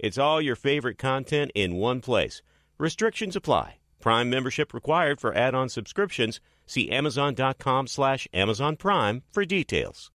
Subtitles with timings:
[0.00, 2.40] It's all your favorite content in one place.
[2.78, 3.76] Restrictions apply.
[4.00, 6.40] Prime membership required for add-on subscriptions.
[6.66, 10.10] See Amazon.com slash Amazon Prime for details.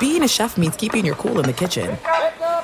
[0.00, 1.96] Being a chef means keeping your cool in the kitchen.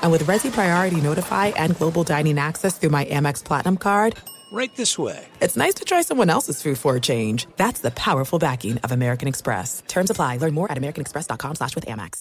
[0.02, 4.16] And with Resy Priority Notify and Global Dining Access through my Amex Platinum card,
[4.52, 5.26] Right this way.
[5.40, 7.46] it's nice to try someone else's food for a change.
[7.56, 9.82] That's the powerful backing of American Express.
[9.88, 10.36] Terms apply.
[10.38, 12.20] Learn more at americanexpress.com slash with Amex.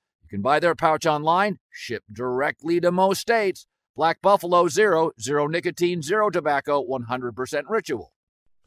[0.31, 3.67] You can buy their pouch online, ship directly to most states.
[3.97, 8.13] Black Buffalo Zero, zero nicotine, zero tobacco, 100% ritual.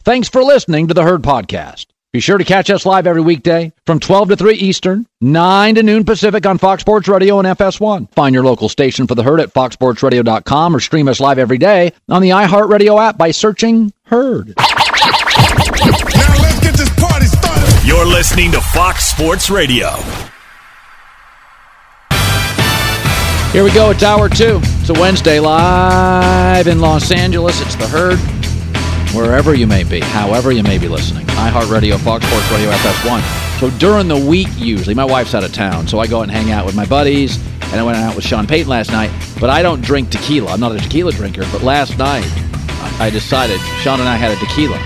[0.02, 1.86] Thanks for listening to the Herd Podcast.
[2.12, 5.82] Be sure to catch us live every weekday from 12 to 3 Eastern, 9 to
[5.82, 8.12] noon Pacific on Fox Sports Radio and FS1.
[8.12, 11.94] Find your local station for the Herd at foxsportsradio.com or stream us live every day
[12.10, 14.48] on the iHeartRadio app by searching Herd.
[14.58, 14.66] Now
[16.42, 17.86] let's get this party started.
[17.88, 19.88] You're listening to Fox Sports Radio.
[23.55, 23.91] Here we go.
[23.91, 24.58] It's hour two.
[24.80, 27.61] It's a Wednesday live in Los Angeles.
[27.61, 28.19] It's the herd.
[29.14, 31.24] Wherever you may be, however you may be listening.
[31.27, 33.61] iHeartRadio, Fox Sports Radio, FS1.
[33.61, 36.33] So during the week, usually, my wife's out of town, so I go out and
[36.33, 37.36] hang out with my buddies.
[37.67, 40.51] And I went out with Sean Payton last night, but I don't drink tequila.
[40.51, 42.27] I'm not a tequila drinker, but last night
[42.98, 44.78] I decided Sean and I had a tequila.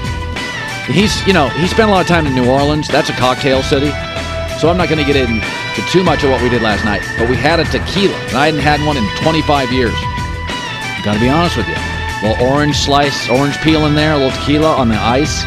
[0.92, 2.86] He's, you know, he spent a lot of time in New Orleans.
[2.88, 3.92] That's a cocktail city.
[4.60, 5.40] So I'm not going to get into
[5.90, 7.02] too much of what we did last night.
[7.18, 9.94] But we had a tequila, and I hadn't had one in 25 years.
[11.04, 11.74] Got to be honest with you.
[11.76, 15.44] A little orange slice, orange peel in there, a little tequila on the ice.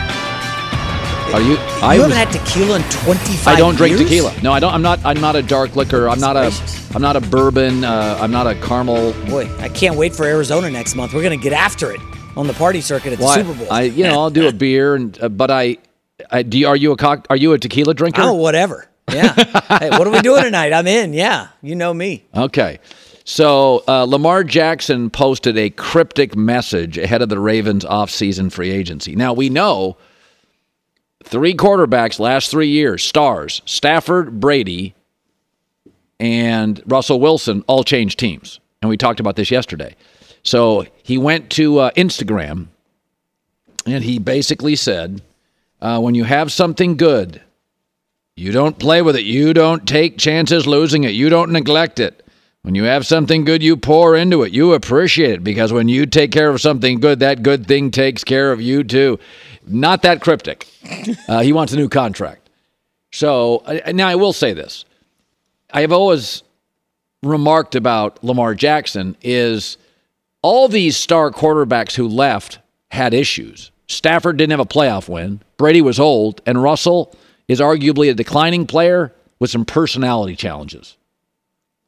[1.33, 1.51] Are you?
[1.51, 4.03] You I haven't was- had tequila in 25 I don't drink years?
[4.09, 4.33] tequila.
[4.41, 4.73] No, I don't.
[4.73, 4.99] I'm not.
[5.05, 6.09] I'm not a dark liquor.
[6.09, 6.51] I'm not a.
[6.95, 7.83] I'm not a bourbon.
[7.85, 9.13] Uh, I'm not a caramel.
[9.29, 11.13] Boy, I can't wait for Arizona next month.
[11.13, 11.99] We're going to get after it
[12.35, 13.67] on the party circuit at the Well, Super Bowl.
[13.71, 15.77] I, you know, I'll do a beer, and uh, but I,
[16.29, 16.57] I do.
[16.59, 17.27] You, are you a cock?
[17.29, 18.21] Are you a tequila drinker?
[18.23, 18.89] oh, whatever.
[19.11, 19.33] Yeah.
[19.79, 20.73] hey, what are we doing tonight?
[20.73, 21.13] I'm in.
[21.13, 21.49] Yeah.
[21.61, 22.25] You know me.
[22.35, 22.79] Okay.
[23.23, 29.15] So uh, Lamar Jackson posted a cryptic message ahead of the Ravens offseason free agency.
[29.15, 29.97] Now we know
[31.23, 34.95] three quarterbacks last three years, stars, Stafford, Brady,
[36.19, 38.59] and Russell Wilson all changed teams.
[38.81, 39.95] And we talked about this yesterday.
[40.43, 42.67] So he went to uh, Instagram
[43.85, 45.21] and he basically said,
[45.81, 47.41] uh, when you have something good,
[48.35, 49.23] you don't play with it.
[49.23, 51.09] You don't take chances losing it.
[51.11, 52.25] You don't neglect it.
[52.63, 54.53] When you have something good, you pour into it.
[54.53, 58.23] You appreciate it because when you take care of something good, that good thing takes
[58.23, 59.19] care of you too.
[59.65, 60.67] Not that cryptic.
[61.27, 62.49] Uh, he wants a new contract.
[63.11, 64.85] So now I will say this.
[65.73, 66.43] I have always
[67.23, 69.77] remarked about Lamar Jackson is
[70.41, 72.59] all these star quarterbacks who left
[72.91, 73.71] had issues.
[73.87, 75.41] Stafford didn't have a playoff win.
[75.57, 77.15] Brady was old, and Russell
[77.51, 80.95] is arguably a declining player with some personality challenges.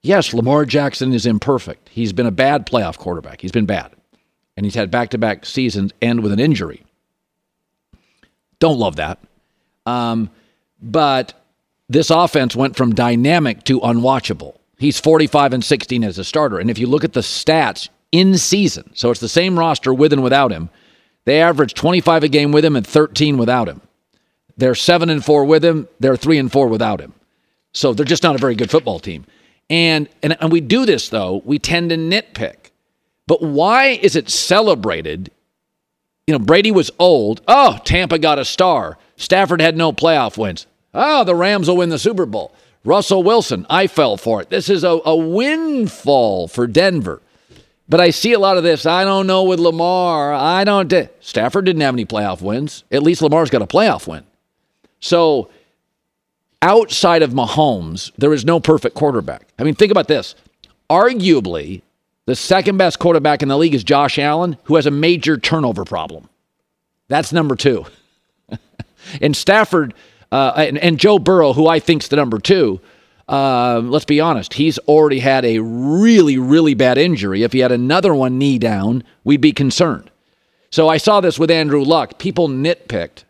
[0.01, 1.87] Yes, Lamar Jackson is imperfect.
[1.87, 3.39] He's been a bad playoff quarterback.
[3.39, 3.93] He's been bad.
[4.57, 6.83] And he's had back to back seasons end with an injury.
[8.59, 9.19] Don't love that.
[9.85, 10.29] Um,
[10.81, 11.33] but
[11.87, 14.57] this offense went from dynamic to unwatchable.
[14.77, 16.59] He's 45 and 16 as a starter.
[16.59, 20.11] And if you look at the stats in season, so it's the same roster with
[20.11, 20.69] and without him,
[21.23, 23.79] they average 25 a game with him and 13 without him.
[24.57, 27.13] They're 7 and 4 with him, they're 3 and 4 without him.
[27.71, 29.25] So they're just not a very good football team.
[29.69, 32.71] And, and and we do this though, we tend to nitpick.
[33.25, 35.31] But why is it celebrated?
[36.27, 37.41] You know, Brady was old.
[37.47, 38.97] Oh, Tampa got a star.
[39.15, 40.67] Stafford had no playoff wins.
[40.93, 42.53] Oh, the Rams will win the Super Bowl.
[42.85, 44.49] Russell Wilson, I fell for it.
[44.49, 47.21] This is a, a windfall for Denver.
[47.87, 48.85] But I see a lot of this.
[48.85, 50.33] I don't know with Lamar.
[50.33, 50.91] I don't.
[51.19, 52.83] Stafford didn't have any playoff wins.
[52.91, 54.23] At least Lamar's got a playoff win.
[55.03, 55.49] So
[56.61, 59.45] outside of Mahomes, there is no perfect quarterback.
[59.59, 60.33] I mean, think about this.
[60.89, 61.81] Arguably,
[62.25, 65.83] The second best quarterback in the league is Josh Allen, who has a major turnover
[65.83, 66.29] problem.
[67.09, 67.85] That's number two.
[69.21, 69.93] and Stafford
[70.31, 72.79] uh, and, and, Joe Burrow, who I think's the number two.
[73.27, 77.43] Uh, let's be honest, he's already had a really, really bad injury.
[77.43, 80.09] If he had another one knee down, we'd be concerned.
[80.71, 82.19] So I saw this with Andrew Luck.
[82.19, 83.25] People nitpicked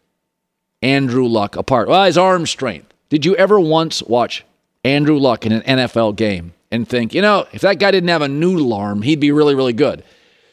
[0.84, 1.88] Andrew Luck apart.
[1.88, 2.94] Well, his arm strength.
[3.10, 4.46] Did you ever once watch
[4.84, 8.22] Andrew Luck in an NFL game and think, you know, if that guy didn't have
[8.22, 10.04] a noodle arm, he'd be really, really good?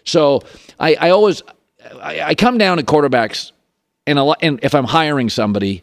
[0.04, 0.42] So
[0.78, 1.42] I, I always
[2.00, 3.52] I, I, come down to quarterbacks,
[4.06, 5.82] and, a, lot, and if I'm hiring somebody,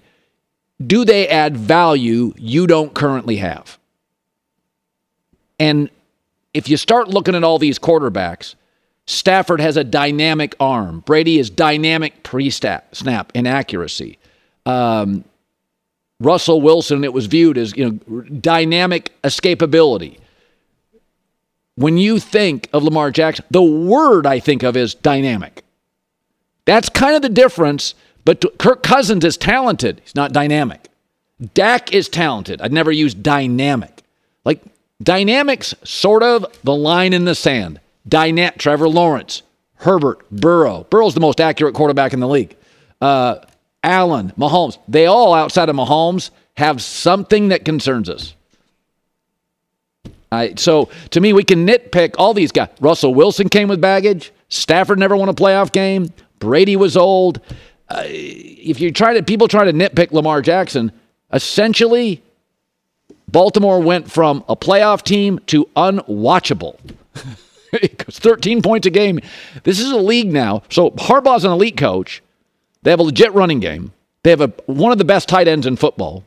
[0.85, 3.77] do they add value you don't currently have?
[5.59, 5.89] And
[6.53, 8.55] if you start looking at all these quarterbacks,
[9.07, 10.99] Stafford has a dynamic arm.
[11.01, 14.19] Brady is dynamic pre snap inaccuracy.
[14.67, 15.23] Um,
[16.19, 20.19] Russell Wilson, it was viewed as you know dynamic escapability.
[21.75, 25.63] When you think of Lamar Jackson, the word I think of is dynamic.
[26.65, 27.95] That's kind of the difference.
[28.25, 30.01] But Kirk Cousins is talented.
[30.03, 30.89] He's not dynamic.
[31.53, 32.61] Dak is talented.
[32.61, 34.03] I'd never use dynamic.
[34.43, 34.61] Like
[35.01, 37.79] dynamics, sort of the line in the sand.
[38.05, 39.43] Dynat, Trevor Lawrence,
[39.75, 40.85] Herbert, Burrow.
[40.89, 42.55] Burrow's the most accurate quarterback in the league.
[42.99, 43.35] Uh,
[43.83, 44.77] Allen, Mahomes.
[44.87, 48.33] They all, outside of Mahomes, have something that concerns us.
[50.31, 52.69] I, so to me, we can nitpick all these guys.
[52.81, 54.31] Russell Wilson came with baggage.
[54.49, 56.11] Stafford never won a playoff game.
[56.39, 57.39] Brady was old.
[57.89, 60.91] Uh, if you try to, people try to nitpick Lamar Jackson.
[61.31, 62.21] Essentially,
[63.29, 66.77] Baltimore went from a playoff team to unwatchable.
[67.73, 69.19] 13 points a game.
[69.63, 70.63] This is a league now.
[70.69, 72.21] So Harbaugh's an elite coach.
[72.87, 73.91] They have a legit running game.
[74.23, 76.23] They have a, one of the best tight ends in football.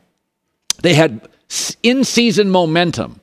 [0.83, 1.27] They had
[1.81, 3.19] in season momentum.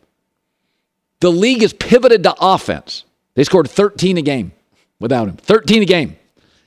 [1.20, 3.05] The league is pivoted to offense.
[3.37, 4.50] They scored 13 a game
[4.99, 5.37] without him.
[5.37, 6.17] 13 a game.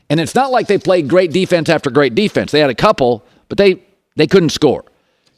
[0.09, 2.53] And it's not like they played great defense after great defense.
[2.53, 3.83] They had a couple, but they
[4.15, 4.85] they couldn't score.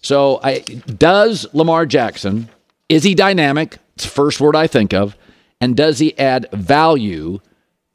[0.04, 2.48] So I, does Lamar Jackson
[2.90, 3.80] is he dynamic?
[3.96, 5.18] It's the first word I think of.
[5.60, 7.40] And does he add value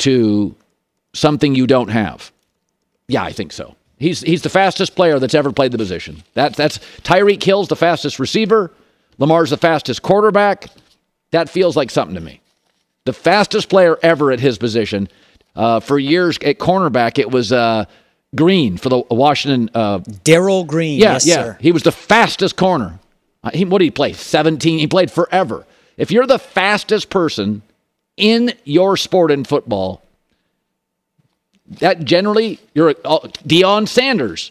[0.01, 0.57] to
[1.15, 2.33] something you don't have?
[3.09, 3.75] Yeah, I think so.
[3.99, 6.23] He's he's the fastest player that's ever played the position.
[6.35, 8.71] That, that's Tyreek Hill's the fastest receiver.
[9.19, 10.69] Lamar's the fastest quarterback.
[11.33, 12.41] That feels like something to me.
[13.05, 15.09] The fastest player ever at his position.
[15.57, 17.85] Uh, for years at cornerback, it was uh,
[18.37, 19.71] Green for the Washington.
[19.75, 21.01] Uh, Darrell Green.
[21.01, 21.35] Yeah, yes, yeah.
[21.35, 21.59] Sir.
[21.61, 23.01] He was the fastest corner.
[23.43, 24.13] Uh, he, what did he play?
[24.13, 24.79] 17.
[24.79, 25.67] He played forever.
[25.97, 27.63] If you're the fastest person
[28.17, 30.03] in your sport in football,
[31.81, 34.51] that generally you're uh, Deion Sanders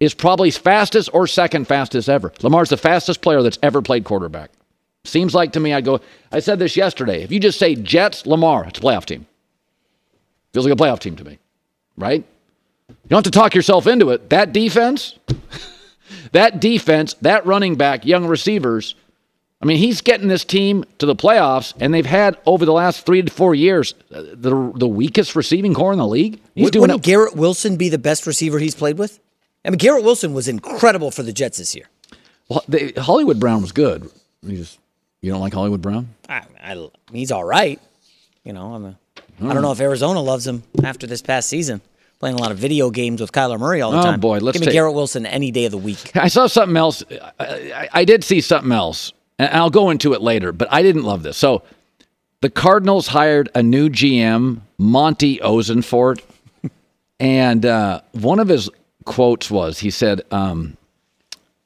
[0.00, 2.32] is probably fastest or second fastest ever.
[2.42, 4.50] Lamar's the fastest player that's ever played quarterback.
[5.04, 6.00] Seems like to me, I go.
[6.30, 7.22] I said this yesterday.
[7.22, 9.26] If you just say Jets, Lamar, it's a playoff team.
[10.52, 11.38] Feels like a playoff team to me,
[11.96, 12.24] right?
[12.88, 14.30] You don't have to talk yourself into it.
[14.30, 15.18] That defense,
[16.32, 18.94] that defense, that running back, young receivers.
[19.60, 23.04] I mean, he's getting this team to the playoffs, and they've had over the last
[23.04, 26.40] three to four years uh, the the weakest receiving corps in the league.
[26.54, 27.02] He's Wouldn't doing it.
[27.02, 29.18] Garrett Wilson be the best receiver he's played with?
[29.64, 31.86] I mean, Garrett Wilson was incredible for the Jets this year.
[32.48, 34.08] Well, they, Hollywood Brown was good.
[34.42, 34.78] You just
[35.20, 36.14] you don't like Hollywood Brown?
[36.28, 37.80] I, I, he's all right.
[38.44, 38.98] You know, I'm a
[39.40, 41.80] I don't know if Arizona loves him after this past season.
[42.18, 44.14] Playing a lot of video games with Kyler Murray all the oh, time.
[44.14, 44.72] Oh boy, let's give me take...
[44.72, 46.16] Garrett Wilson any day of the week.
[46.16, 47.04] I saw something else.
[47.38, 50.52] I, I did see something else, and I'll go into it later.
[50.52, 51.36] But I didn't love this.
[51.36, 51.62] So,
[52.40, 56.22] the Cardinals hired a new GM, Monty Ossenfort,
[57.20, 58.70] and uh, one of his
[59.04, 60.76] quotes was, he said, um,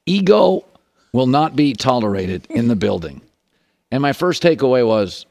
[0.05, 0.65] "Ego
[1.11, 3.21] will not be tolerated in the building."
[3.91, 5.27] And my first takeaway was,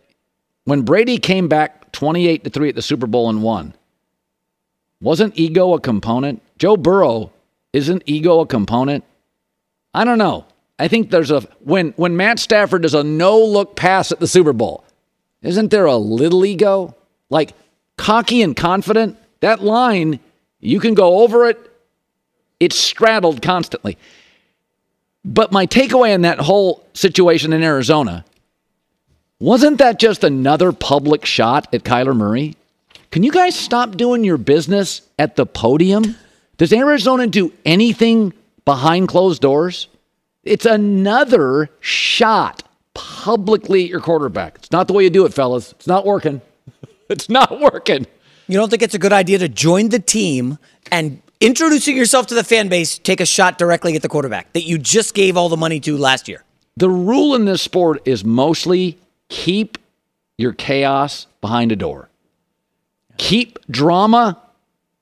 [0.65, 3.75] when Brady came back 28 to 3 at the Super Bowl and won.
[5.01, 6.43] Wasn't ego a component?
[6.59, 7.33] Joe Burrow,
[7.73, 9.05] isn't ego a component?
[9.95, 10.47] I don't know.
[10.83, 14.53] I think there's a when when Matt Stafford does a no-look pass at the Super
[14.53, 14.83] Bowl,
[15.41, 16.97] isn't there a little ego?
[17.31, 17.53] Like
[17.97, 19.17] cocky and confident?
[19.39, 20.19] That line,
[20.59, 21.71] you can go over it.
[22.59, 23.97] It's straddled constantly.
[25.25, 28.25] But my takeaway in that whole situation in Arizona
[29.39, 32.57] wasn't that just another public shot at Kyler Murray?
[33.13, 36.17] Can you guys stop doing your business at the podium?
[36.57, 38.33] Does Arizona do anything
[38.65, 39.87] behind closed doors?
[40.45, 44.57] It's another shot publicly at your quarterback.
[44.57, 45.73] It's not the way you do it, fellas.
[45.73, 46.41] It's not working.
[47.09, 48.07] It's not working.
[48.49, 50.57] You don't think it's a good idea to join the team
[50.91, 54.63] and introducing yourself to the fan base, take a shot directly at the quarterback that
[54.63, 56.43] you just gave all the money to last year?
[56.79, 59.77] The rule in this sport is mostly keep
[60.39, 62.09] your chaos behind a door.
[63.19, 64.41] Keep drama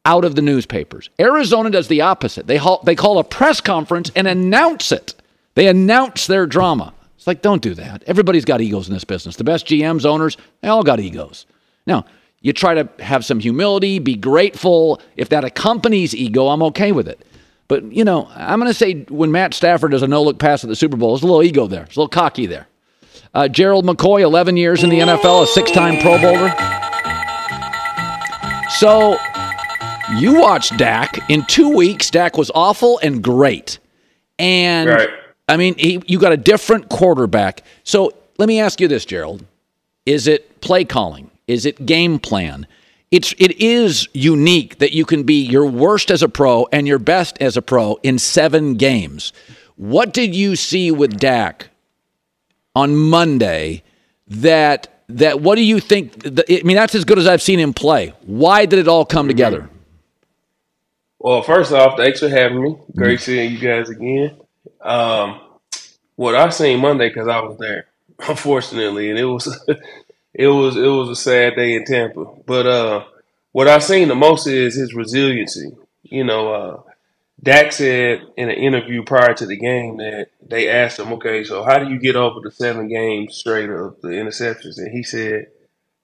[0.04, 1.10] out of the newspapers.
[1.20, 2.48] Arizona does the opposite.
[2.48, 5.14] They, ha- they call a press conference and announce it.
[5.60, 6.94] They announce their drama.
[7.18, 8.02] It's like, don't do that.
[8.06, 9.36] Everybody's got egos in this business.
[9.36, 11.44] The best GMs, owners, they all got egos.
[11.86, 12.06] Now,
[12.40, 15.02] you try to have some humility, be grateful.
[15.18, 17.20] If that accompanies ego, I'm okay with it.
[17.68, 20.64] But, you know, I'm going to say when Matt Stafford does a no look pass
[20.64, 21.80] at the Super Bowl, there's a little ego there.
[21.84, 22.66] There's a little cocky there.
[23.34, 26.54] Uh, Gerald McCoy, 11 years in the NFL, a six time Pro Bowler.
[28.78, 29.18] So
[30.16, 31.18] you watched Dak.
[31.28, 33.78] In two weeks, Dak was awful and great.
[34.38, 35.10] And Right.
[35.50, 37.64] I mean, he, you got a different quarterback.
[37.82, 39.44] So let me ask you this, Gerald:
[40.06, 41.30] Is it play calling?
[41.48, 42.68] Is it game plan?
[43.10, 47.00] It's it is unique that you can be your worst as a pro and your
[47.00, 49.32] best as a pro in seven games.
[49.74, 51.70] What did you see with Dak
[52.76, 53.82] on Monday?
[54.28, 56.24] That that what do you think?
[56.24, 58.14] I mean, that's as good as I've seen him play.
[58.22, 59.68] Why did it all come together?
[61.18, 62.76] Well, first off, thanks for having me.
[62.94, 64.39] Great seeing you guys again.
[64.80, 65.40] Um,
[66.16, 67.86] what I seen Monday because I was there,
[68.18, 69.46] unfortunately, and it was
[70.34, 72.24] it was it was a sad day in Tampa.
[72.46, 73.04] But uh,
[73.52, 75.72] what I seen the most is his resiliency.
[76.02, 76.82] You know, uh,
[77.42, 81.64] Dak said in an interview prior to the game that they asked him, "Okay, so
[81.64, 85.46] how do you get over the seven games straight of the interceptions?" And he said,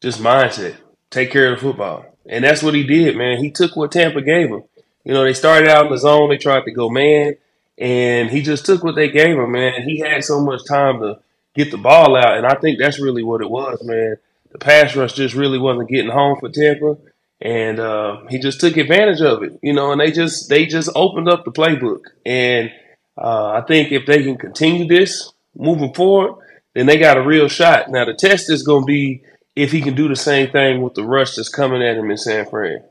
[0.00, 0.76] "Just mindset,
[1.10, 3.38] take care of the football." And that's what he did, man.
[3.38, 4.62] He took what Tampa gave him.
[5.04, 7.36] You know, they started out in the zone, they tried to go man,
[7.78, 9.82] and he just took what they gave him, man.
[9.82, 11.18] He had so much time to
[11.54, 14.16] get the ball out, and I think that's really what it was, man.
[14.52, 16.96] The pass rush just really wasn't getting home for Tampa,
[17.40, 19.92] and uh, he just took advantage of it, you know.
[19.92, 22.70] And they just they just opened up the playbook, and
[23.18, 26.42] uh, I think if they can continue this moving forward,
[26.74, 27.90] then they got a real shot.
[27.90, 29.22] Now the test is going to be
[29.54, 32.18] if he can do the same thing with the rush that's coming at him in
[32.18, 32.82] San Fran.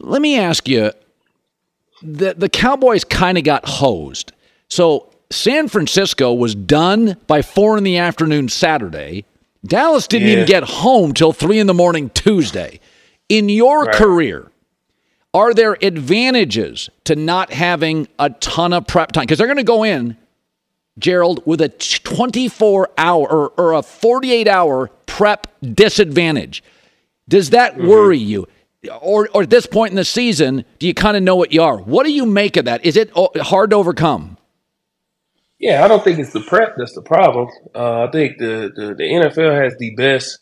[0.00, 0.90] Let me ask you
[2.04, 4.32] the the Cowboys kind of got hosed.
[4.68, 9.24] So San Francisco was done by four in the afternoon Saturday.
[9.64, 10.34] Dallas didn't Yeah.
[10.34, 12.80] even get home till three in the morning Tuesday.
[13.28, 13.94] In your Right.
[13.94, 14.50] career,
[15.32, 19.22] are there advantages to not having a ton of prep time?
[19.22, 20.16] Because they're going to go in,
[20.98, 26.62] Gerald, with a 24 hour or, or a 48 hour prep disadvantage.
[27.28, 27.88] Does that mm-hmm.
[27.88, 28.46] worry you?
[29.00, 31.62] Or, or at this point in the season, do you kind of know what you
[31.62, 31.78] are?
[31.78, 32.84] What do you make of that?
[32.84, 34.38] Is it oh, hard to overcome?
[35.58, 37.48] Yeah, I don't think it's the prep that's the problem.
[37.74, 40.38] Uh, I think the, the, the NFL has the best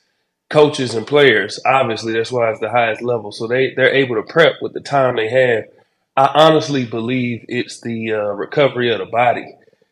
[0.51, 1.61] coaches and players.
[1.67, 3.33] Obviously, that's why it's the highest level.
[3.33, 5.65] So they, they're able to prep with the time they have.
[6.17, 9.47] I honestly believe it's the uh, recovery of the body.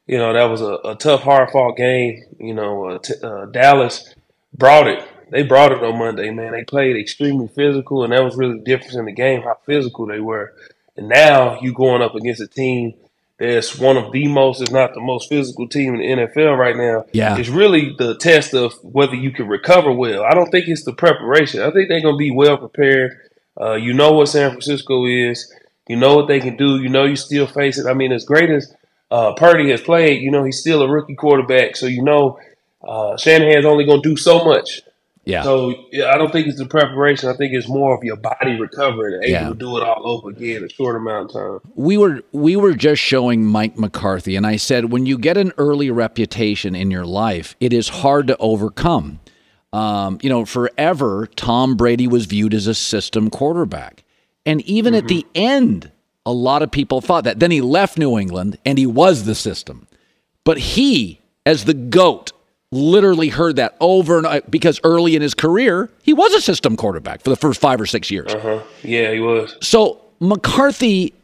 [0.07, 2.23] You know, that was a, a tough, hard fought game.
[2.39, 4.15] You know, uh, t- uh, Dallas
[4.53, 5.07] brought it.
[5.31, 6.53] They brought it on Monday, man.
[6.53, 10.07] They played extremely physical, and that was really the difference in the game, how physical
[10.07, 10.55] they were.
[10.97, 12.95] And now you going up against a team
[13.39, 16.77] that's one of the most, if not the most physical team in the NFL right
[16.77, 17.07] now.
[17.13, 17.39] Yeah.
[17.39, 20.25] It's really the test of whether you can recover well.
[20.25, 21.63] I don't think it's the preparation.
[21.63, 23.19] I think they're going to be well prepared.
[23.59, 25.51] Uh, you know what San Francisco is.
[25.89, 26.83] You know what they can do.
[26.83, 27.87] You know you still face it.
[27.87, 28.75] I mean, as great as
[29.11, 31.77] uh, Purdy has played, you know he's still a rookie quarterback.
[31.77, 32.39] So you know
[32.87, 34.83] uh, Shanahan's only going to do so much.
[35.25, 35.43] Yeah.
[35.43, 37.29] So yeah, I don't think it's the preparation.
[37.29, 39.49] I think it's more of your body recovering and able Yeah.
[39.51, 41.73] to do it all over again in a short amount of time.
[41.75, 45.53] we were we were just showing Mike McCarthy, and I said when you get an
[45.59, 49.21] early reputation in your life, it is hard to overcome.
[49.73, 54.03] Um, you know, forever Tom Brady was viewed as a system quarterback,
[54.45, 55.93] and even at the end,
[56.27, 57.39] a lot of people thought that.
[57.39, 59.87] Then he left New England, and he was the system.
[60.45, 62.33] But he, as the goat,
[62.73, 66.77] literally heard that over and over because early in his career, he was a system
[66.77, 68.33] quarterback for the first five or six years.
[68.33, 68.63] Uh-huh.
[68.83, 69.57] Yeah, he was.
[69.61, 71.15] So McCarthy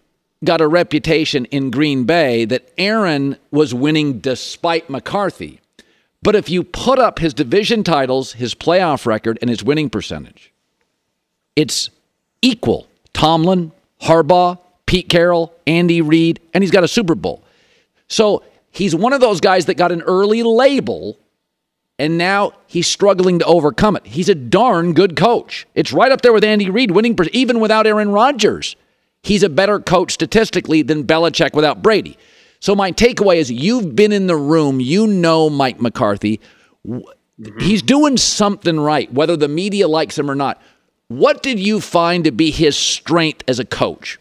[0.45, 5.61] got a reputation in Green Bay that Aaron was winning despite McCarthy.
[6.23, 10.53] But if you put up his division titles, his playoff record, and his winning percentage,
[11.55, 11.91] it's
[12.43, 12.89] equal.
[13.13, 13.73] Tomlin,
[14.03, 17.45] Harbaugh, Pete Carroll, Andy Reid, and he's got a Super Bowl.
[18.09, 21.17] So he's one of those guys that got an early label
[21.99, 24.07] and now he's struggling to overcome it.
[24.07, 25.67] He's a darn good coach.
[25.75, 28.77] It's right up there with Andy Reid winning, even without Aaron Rodgers.
[29.23, 32.19] He's a better coach statistically than Belichick without Brady.
[32.61, 36.41] So my takeaway is you've been in the room, you know Mike McCarthy.
[37.59, 40.61] He's doing something right, whether the media likes him or not.
[41.09, 44.19] What did you find to be his strength as a coach?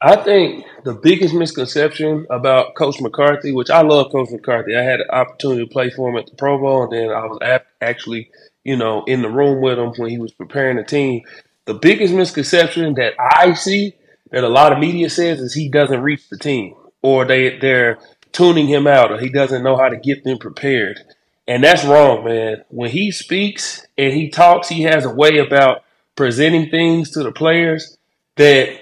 [0.00, 5.00] I think the biggest misconception about Coach McCarthy, which I love Coach McCarthy, I had
[5.00, 7.38] an opportunity to play for him at the Pro Bowl, and then I was
[7.80, 8.30] actually,
[8.62, 11.22] you know, in the room with him when he was preparing the team.
[11.64, 13.94] The biggest misconception that I see
[14.30, 17.98] that a lot of media says is he doesn't reach the team or they they're
[18.32, 21.00] tuning him out or he doesn't know how to get them prepared.
[21.46, 22.62] And that's wrong, man.
[22.68, 25.82] When he speaks and he talks, he has a way about
[26.14, 27.96] presenting things to the players
[28.36, 28.78] that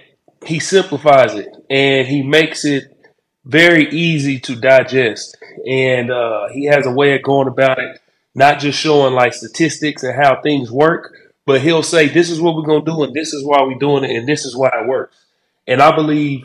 [0.47, 2.85] he simplifies it and he makes it
[3.45, 5.37] very easy to digest.
[5.67, 8.01] And uh, he has a way of going about it,
[8.35, 11.15] not just showing like statistics and how things work,
[11.47, 13.79] but he'll say, This is what we're going to do, and this is why we're
[13.79, 15.17] doing it, and this is why it works.
[15.67, 16.45] And I believe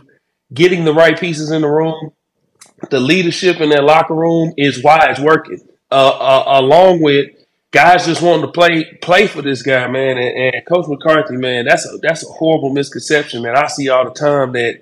[0.53, 2.11] getting the right pieces in the room,
[2.89, 5.59] the leadership in that locker room is why it's working.
[5.91, 7.27] Uh, uh, along with
[7.71, 10.17] guys just wanting to play play for this guy, man.
[10.17, 13.55] And, and, Coach McCarthy, man, that's a that's a horrible misconception, man.
[13.55, 14.81] I see all the time that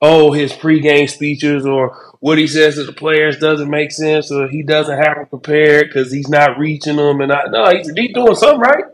[0.00, 4.48] oh, his pregame speeches or what he says to the players doesn't make sense, or
[4.48, 7.20] he doesn't have them prepared because he's not reaching them.
[7.20, 8.84] And I no, he's, he's doing something right.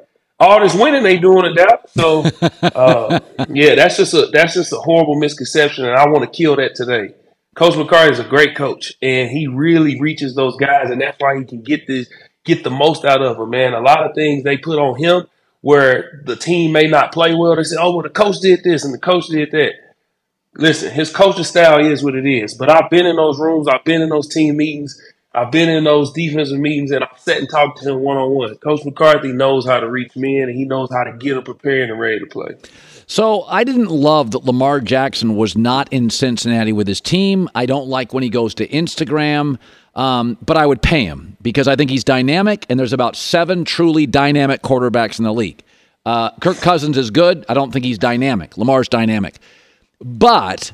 [0.40, 1.88] All this winning they doing it out.
[1.90, 2.24] So
[2.62, 3.20] uh,
[3.50, 6.74] yeah, that's just a that's just a horrible misconception, and I want to kill that
[6.74, 7.14] today.
[7.54, 11.38] Coach McCarthy is a great coach, and he really reaches those guys, and that's why
[11.38, 12.08] he can get this
[12.44, 13.74] get the most out of him, man.
[13.74, 15.26] A lot of things they put on him
[15.60, 17.56] where the team may not play well.
[17.56, 19.72] They say, oh, well, the coach did this and the coach did that.
[20.56, 22.54] Listen, his coaching style is what it is.
[22.54, 25.00] But I've been in those rooms, I've been in those team meetings,
[25.34, 28.30] I've been in those defensive meetings, and I've sat and talked to him one on
[28.30, 28.54] one.
[28.56, 31.90] Coach McCarthy knows how to reach men, and he knows how to get them prepared
[31.90, 32.54] and ready to play.
[33.06, 37.48] So I didn't love that Lamar Jackson was not in Cincinnati with his team.
[37.54, 39.58] I don't like when he goes to Instagram.
[39.94, 43.64] Um, but I would pay him because I think he's dynamic, and there's about seven
[43.64, 45.62] truly dynamic quarterbacks in the league.
[46.04, 47.44] Uh, Kirk Cousins is good.
[47.48, 48.58] I don't think he's dynamic.
[48.58, 49.38] Lamar's dynamic,
[50.00, 50.72] but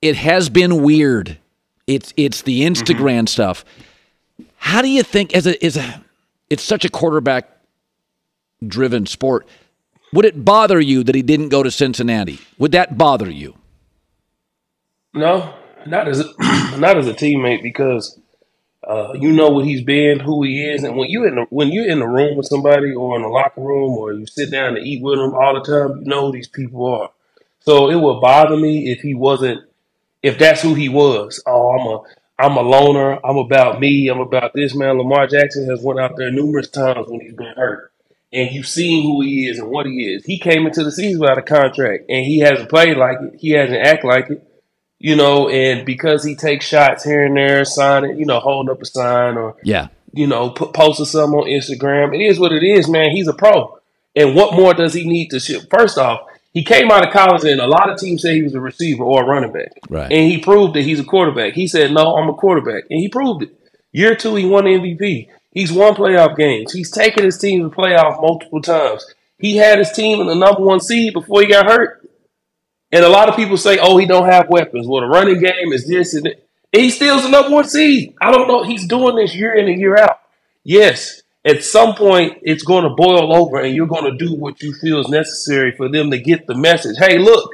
[0.00, 1.38] it has been weird.
[1.86, 3.26] It's it's the Instagram mm-hmm.
[3.26, 3.64] stuff.
[4.56, 6.02] How do you think as a is a
[6.48, 7.50] it's such a quarterback
[8.66, 9.46] driven sport?
[10.12, 12.38] Would it bother you that he didn't go to Cincinnati?
[12.58, 13.56] Would that bother you?
[15.14, 15.54] No,
[15.86, 16.24] not as a,
[16.78, 18.18] not as a teammate because
[18.86, 21.70] uh, you know what he's been, who he is, and when you in the, when
[21.72, 24.74] you're in the room with somebody or in the locker room or you sit down
[24.74, 27.10] to eat with them all the time, you know who these people are.
[27.60, 29.62] So it would bother me if he wasn't,
[30.22, 31.42] if that's who he was.
[31.46, 32.02] Oh, I'm a
[32.38, 33.20] I'm a loner.
[33.24, 34.08] I'm about me.
[34.08, 34.98] I'm about this man.
[34.98, 37.91] Lamar Jackson has went out there numerous times when he's been hurt,
[38.32, 40.24] and you've seen who he is and what he is.
[40.24, 43.40] He came into the season without a contract, and he hasn't played like it.
[43.40, 44.48] He hasn't acted like it
[45.02, 48.80] you know, and because he takes shots here and there, signing, you know, holding up
[48.80, 52.14] a sign or yeah, you know, put, posting something on Instagram.
[52.14, 53.10] It is what it is, man.
[53.10, 53.80] He's a pro,
[54.14, 55.64] and what more does he need to ship?
[55.68, 56.20] First off,
[56.52, 59.02] he came out of college, and a lot of teams say he was a receiver
[59.02, 60.12] or a running back, right?
[60.12, 61.54] And he proved that he's a quarterback.
[61.54, 63.50] He said, "No, I'm a quarterback," and he proved it.
[63.90, 65.28] Year two, he won the MVP.
[65.52, 66.72] He's won playoff games.
[66.72, 69.06] He's taken his team to playoff multiple times.
[69.38, 72.08] He had his team in the number one seed before he got hurt.
[72.90, 75.72] And a lot of people say, "Oh, he don't have weapons." Well, the running game
[75.72, 76.34] is this and,
[76.72, 78.14] he steals the number one seed.
[78.20, 78.64] I don't know.
[78.64, 80.20] He's doing this year in and year out.
[80.64, 84.62] Yes, at some point it's going to boil over, and you're going to do what
[84.62, 86.96] you feel is necessary for them to get the message.
[86.98, 87.50] Hey, look,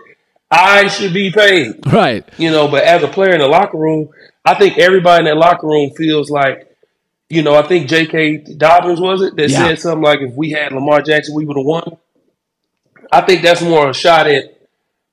[0.50, 1.80] I should be paid.
[1.92, 2.28] Right.
[2.38, 4.10] You know, but as a player in the locker room,
[4.44, 6.67] I think everybody in that locker room feels like,
[7.30, 8.54] you know, I think J.K.
[8.56, 9.58] Dobbins was it that yeah.
[9.58, 11.96] said something like, "If we had Lamar Jackson, we would have won."
[13.10, 14.58] I think that's more a shot at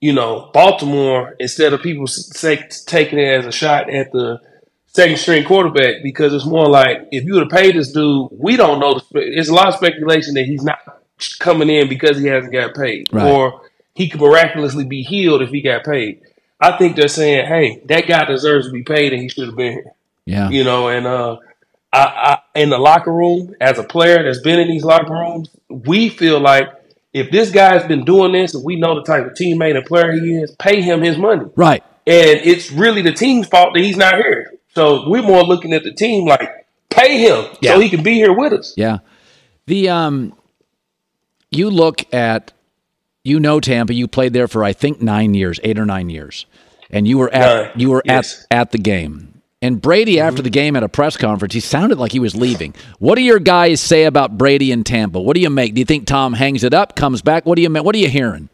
[0.06, 4.40] you know, Baltimore instead of people say, taking it as a shot at the
[4.86, 8.56] second string quarterback because it's more like if you would have paid this dude, we
[8.56, 9.02] don't know.
[9.12, 10.80] There's a lot of speculation that he's not
[11.40, 13.26] coming in because he hasn't got paid, right.
[13.26, 13.62] or
[13.96, 16.22] he could miraculously be healed if he got paid.
[16.60, 19.58] I think they're saying, "Hey, that guy deserves to be paid, and he should have
[19.58, 19.92] been here."
[20.26, 21.38] Yeah, you know, and uh,
[21.96, 25.50] I, I in the locker room as a player that's been in these locker rooms,
[25.70, 26.68] we feel like
[27.14, 30.12] if this guy's been doing this and we know the type of teammate and player
[30.12, 31.46] he is, pay him his money.
[31.56, 31.84] Right.
[32.06, 34.54] And it's really the team's fault that he's not here.
[34.76, 37.74] So we're more looking at the team like pay him yeah.
[37.74, 38.74] so he can be here with us.
[38.76, 39.00] Yeah.
[39.68, 40.34] The um
[41.50, 42.52] you look at
[43.24, 46.46] you know Tampa, you played there for I think 9 years, 8 or 9 years.
[46.90, 47.80] And you were at Nine.
[47.80, 48.46] you were yes.
[48.52, 49.35] at at the game.
[49.66, 52.76] And Brady, after the game at a press conference, he sounded like he was leaving.
[53.00, 55.20] What do your guys say about Brady in Tampa?
[55.20, 55.74] What do you make?
[55.74, 57.48] Do you think Tom hangs it up, comes back?
[57.48, 58.50] What do you What are you hearing?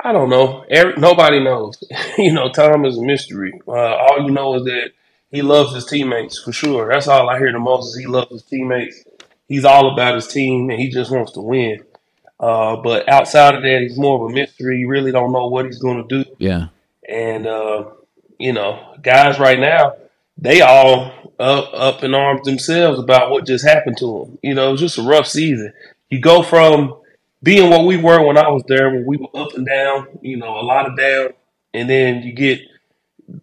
[0.00, 0.64] I don't know.
[0.70, 1.82] Every, nobody knows.
[2.18, 3.52] you know, Tom is a mystery.
[3.66, 4.92] Uh, all you know is that
[5.32, 6.88] he loves his teammates for sure.
[6.88, 9.02] That's all I hear the most is he loves his teammates.
[9.48, 11.82] He's all about his team and he just wants to win.
[12.38, 14.78] Uh, but outside of that, he's more of a mystery.
[14.78, 16.30] You really don't know what he's going to do.
[16.38, 16.68] Yeah.
[17.08, 17.86] And uh,
[18.38, 19.94] you know, guys right now,
[20.36, 24.38] they all up, up in arms themselves about what just happened to them.
[24.42, 25.72] You know, it was just a rough season.
[26.10, 26.94] You go from
[27.42, 30.36] being what we were when I was there, when we were up and down, you
[30.36, 31.30] know, a lot of down,
[31.74, 32.60] and then you get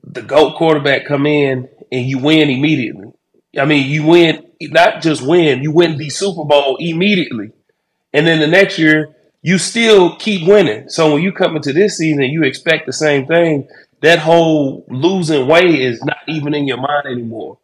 [0.03, 3.11] the GOAT quarterback come in and you win immediately.
[3.57, 7.51] I mean, you win, not just win, you win the Super Bowl immediately.
[8.13, 10.89] And then the next year, you still keep winning.
[10.89, 13.67] So when you come into this season, you expect the same thing.
[14.05, 17.57] That whole losing way is not even in your mind anymore.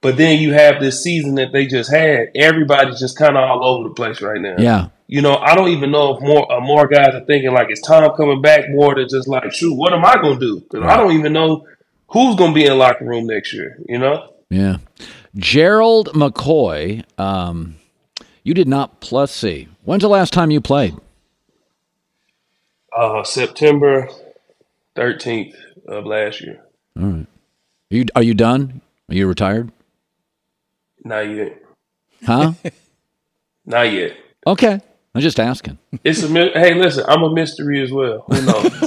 [0.00, 2.30] But then you have this season that they just had.
[2.34, 4.56] Everybody's just kind of all over the place right now.
[4.58, 4.88] Yeah.
[5.06, 7.80] You know, I don't even know if more uh, more guys are thinking like, is
[7.80, 10.60] Tom coming back more than just like, shoot, what am I going to do?
[10.62, 11.66] 'Cause I don't even know
[12.08, 13.78] who's going to be in the locker room next year.
[13.88, 14.34] You know?
[14.50, 14.78] Yeah.
[15.36, 17.76] Gerald McCoy, um,
[18.42, 19.68] you did not plus C.
[19.84, 20.94] When's the last time you played?
[22.96, 24.08] Uh, September
[24.94, 25.54] thirteenth
[25.86, 26.60] of last year.
[26.96, 27.26] Are
[27.90, 28.80] you are you done?
[29.08, 29.70] Are you retired?
[31.04, 31.62] Not yet.
[32.24, 32.52] Huh?
[33.66, 34.12] Not yet.
[34.46, 34.80] okay.
[35.16, 35.78] I'm just asking.
[36.02, 37.04] It's a hey, listen.
[37.06, 38.24] I'm a mystery as well.
[38.26, 38.62] Who knows?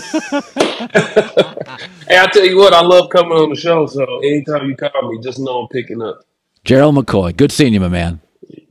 [2.06, 3.86] hey, I tell you what, I love coming on the show.
[3.86, 6.26] So anytime you call me, just know I'm picking up.
[6.66, 8.20] Gerald McCoy, good seeing you, my man.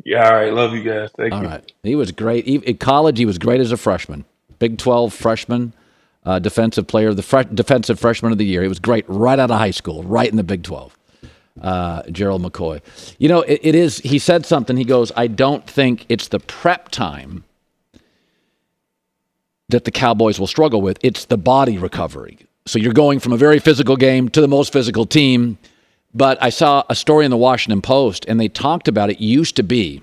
[0.05, 0.53] Yeah, all right.
[0.53, 1.11] Love you guys.
[1.17, 1.47] Thank All you.
[1.47, 1.73] All right.
[1.83, 2.47] He was great.
[2.47, 4.27] He, in college, he was great as a freshman.
[4.59, 5.73] Big 12 freshman,
[6.27, 8.63] uh, defensive player, the fre- defensive freshman of the year.
[8.63, 10.99] He was great right out of high school, right in the Big 12.
[11.63, 12.83] Uh, Gerald McCoy.
[13.19, 14.77] You know, it, it is, he said something.
[14.77, 17.45] He goes, I don't think it's the prep time
[19.71, 20.99] that the Cowboys will struggle with.
[21.01, 22.39] It's the body recovery.
[22.67, 25.57] So you're going from a very physical game to the most physical team.
[26.13, 29.57] But I saw a story in the Washington Post, and they talked about it used
[29.57, 30.03] to be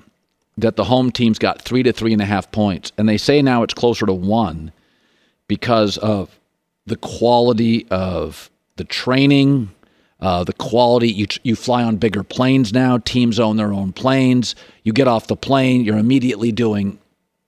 [0.57, 2.91] that the home teams got three to three and a half points.
[2.97, 4.71] And they say now it's closer to one
[5.53, 6.39] because of
[6.87, 9.69] the quality of the training,
[10.19, 11.11] uh, the quality.
[11.11, 14.55] You, you fly on bigger planes now, teams own their own planes.
[14.81, 16.97] You get off the plane, you're immediately doing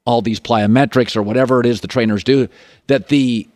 [0.05, 2.47] all these plyometrics or whatever it is the trainers do,
[2.85, 3.47] that the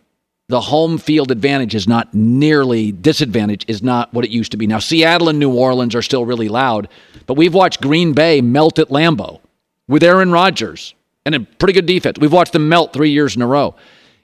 [0.47, 4.65] the home field advantage is not nearly disadvantage is not what it used to be.
[4.65, 6.89] Now Seattle and New Orleans are still really loud,
[7.27, 9.41] but we've watched Green Bay melt at Lambeau
[9.87, 12.17] with Aaron Rodgers and a pretty good defense.
[12.19, 13.75] We've watched them melt 3 years in a row.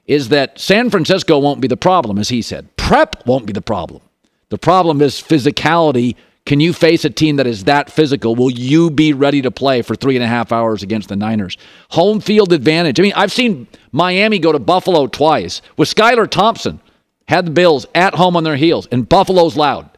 [0.06, 2.76] Is that San Francisco won't be the problem as he said.
[2.76, 4.02] Prep won't be the problem.
[4.50, 6.14] The problem is physicality.
[6.44, 8.36] Can you face a team that is that physical?
[8.36, 11.58] Will you be ready to play for three and a half hours against the Niners?
[11.90, 13.00] Home field advantage.
[13.00, 16.80] I mean, I've seen Miami go to Buffalo twice with Skylar Thompson.
[17.26, 19.90] Had the Bills at home on their heels, and Buffalo's loud.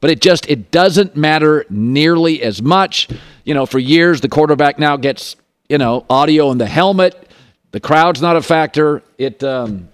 [0.00, 3.08] But it just it doesn't matter nearly as much.
[3.42, 5.34] You know, for years the quarterback now gets
[5.68, 7.25] you know audio in the helmet.
[7.72, 9.02] The crowd's not a factor.
[9.18, 9.88] It um,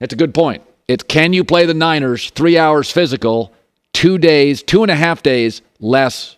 [0.00, 0.62] it's a good point.
[0.88, 3.52] It's can you play the Niners three hours physical,
[3.92, 6.36] two days, two and a half days less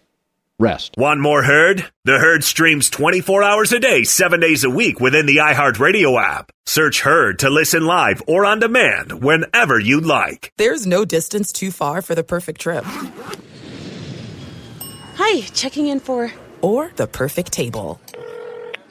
[0.59, 0.95] rest.
[0.97, 1.85] Want more Herd?
[2.05, 6.53] The Herd streams 24 hours a day, 7 days a week within the iHeartRadio app.
[6.65, 10.53] Search Herd to listen live or on demand whenever you like.
[10.57, 12.85] There's no distance too far for the perfect trip
[15.17, 16.33] Hi, checking in for.
[16.61, 18.01] or the perfect table.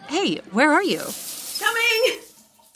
[0.07, 1.01] Hey, where are you?
[1.63, 2.19] Coming!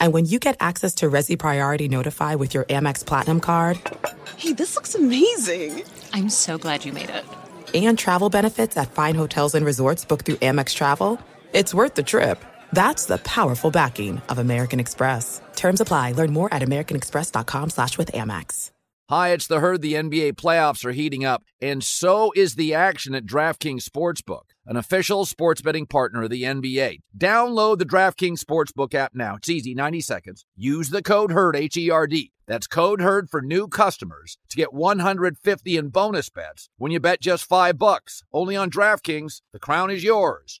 [0.00, 3.78] And when you get access to Resy Priority Notify with your Amex Platinum card
[4.36, 5.82] Hey, this looks amazing.
[6.12, 7.24] I'm so glad you made it.
[7.74, 11.18] and travel benefits at fine hotels and resorts booked through Amex Travel,
[11.52, 12.38] it's worth the trip.
[12.72, 15.40] That's the powerful backing of American Express.
[15.56, 16.12] Terms apply.
[16.12, 18.70] Learn more at americanexpress.com slash with Amex.
[19.10, 19.80] Hi, it's the herd.
[19.80, 24.76] The NBA playoffs are heating up, and so is the action at DraftKings Sportsbook, an
[24.76, 27.00] official sports betting partner of the NBA.
[27.16, 29.36] Download the DraftKings Sportsbook app now.
[29.36, 30.44] It's easy, 90 seconds.
[30.54, 32.32] Use the code HERD, H E R D.
[32.46, 37.20] That's code HERD for new customers to get 150 in bonus bets when you bet
[37.20, 38.24] just 5 bucks.
[38.32, 39.40] Only on DraftKings.
[39.52, 40.60] The crown is yours.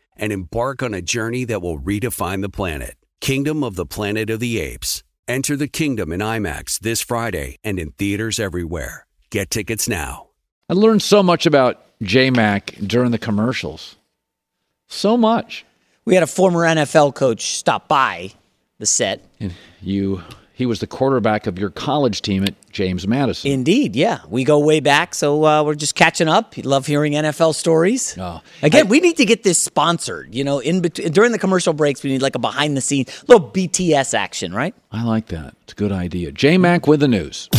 [0.21, 2.95] and embark on a journey that will redefine the planet.
[3.19, 5.03] Kingdom of the Planet of the Apes.
[5.27, 9.05] Enter the kingdom in IMAX this Friday and in theaters everywhere.
[9.31, 10.29] Get tickets now.
[10.69, 13.97] I learned so much about J Mac during the commercials.
[14.87, 15.65] So much.
[16.05, 18.31] We had a former NFL coach stop by
[18.77, 19.23] the set.
[19.39, 20.21] And you
[20.53, 23.49] he was the quarterback of your college team at James Madison.
[23.51, 24.19] Indeed, yeah.
[24.29, 26.53] We go way back, so uh, we're just catching up.
[26.63, 28.15] Love hearing NFL stories.
[28.19, 28.41] Oh.
[28.61, 30.33] Again, I- we need to get this sponsored.
[30.35, 33.23] You know, in bet- during the commercial breaks, we need like a behind the scenes
[33.27, 34.75] little BTS action, right?
[34.91, 35.55] I like that.
[35.63, 36.31] It's a good idea.
[36.31, 37.49] J Mac with the news.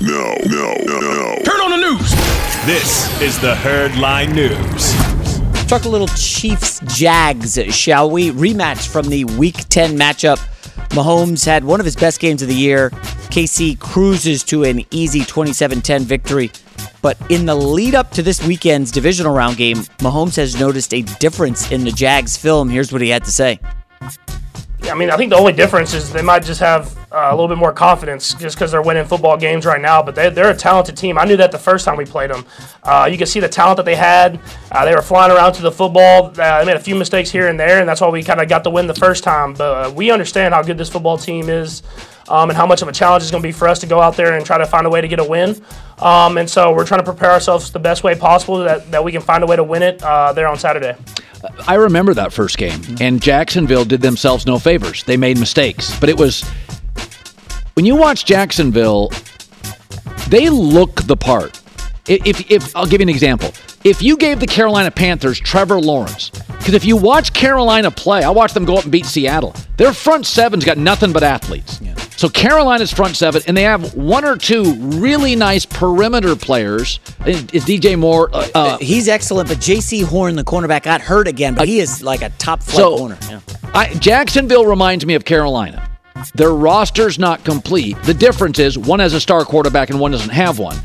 [0.00, 1.36] No, no, no, no.
[1.44, 2.10] Turn on the news.
[2.66, 4.94] This is the Herd Line News.
[5.66, 8.30] Talk a little Chiefs Jags, shall we?
[8.32, 10.38] Rematch from the Week 10 matchup.
[10.90, 12.90] Mahomes had one of his best games of the year.
[13.30, 16.50] KC cruises to an easy 27 10 victory.
[17.00, 21.02] But in the lead up to this weekend's divisional round game, Mahomes has noticed a
[21.02, 22.68] difference in the Jags film.
[22.68, 23.60] Here's what he had to say.
[24.90, 27.48] I mean, I think the only difference is they might just have uh, a little
[27.48, 30.02] bit more confidence just because they're winning football games right now.
[30.02, 31.18] But they, they're a talented team.
[31.18, 32.44] I knew that the first time we played them.
[32.82, 34.40] Uh, you can see the talent that they had.
[34.70, 36.26] Uh, they were flying around to the football.
[36.26, 38.48] Uh, they made a few mistakes here and there, and that's why we kind of
[38.48, 39.54] got the win the first time.
[39.54, 41.82] But uh, we understand how good this football team is.
[42.28, 44.00] Um, and how much of a challenge it's going to be for us to go
[44.00, 45.60] out there and try to find a way to get a win.
[45.98, 49.10] Um, and so we're trying to prepare ourselves the best way possible that, that we
[49.10, 50.94] can find a way to win it uh, there on Saturday.
[51.66, 55.04] I remember that first game, and Jacksonville did themselves no favors.
[55.04, 56.42] They made mistakes, but it was
[57.74, 59.10] when you watch Jacksonville,
[60.28, 61.60] they look the part.
[62.08, 63.52] I- If, if I'll give you an example,
[63.84, 68.30] if you gave the Carolina Panthers Trevor Lawrence, because if you watch Carolina play, I
[68.30, 69.54] watched them go up and beat Seattle.
[69.78, 71.80] Their front seven's got nothing but athletes.
[72.20, 77.00] So Carolina's front seven, and they have one or two really nice perimeter players.
[77.24, 78.28] Is DJ Moore?
[78.30, 82.02] Uh, uh, He's excellent, but Jaycee Horn, the cornerback, got hurt again, but he is
[82.02, 83.16] like a top flight So- corner.
[83.22, 83.40] Yeah.
[83.72, 85.88] I, Jacksonville reminds me of Carolina.
[86.34, 87.96] Their roster's not complete.
[88.02, 90.76] The difference is one has a star quarterback and one doesn't have one.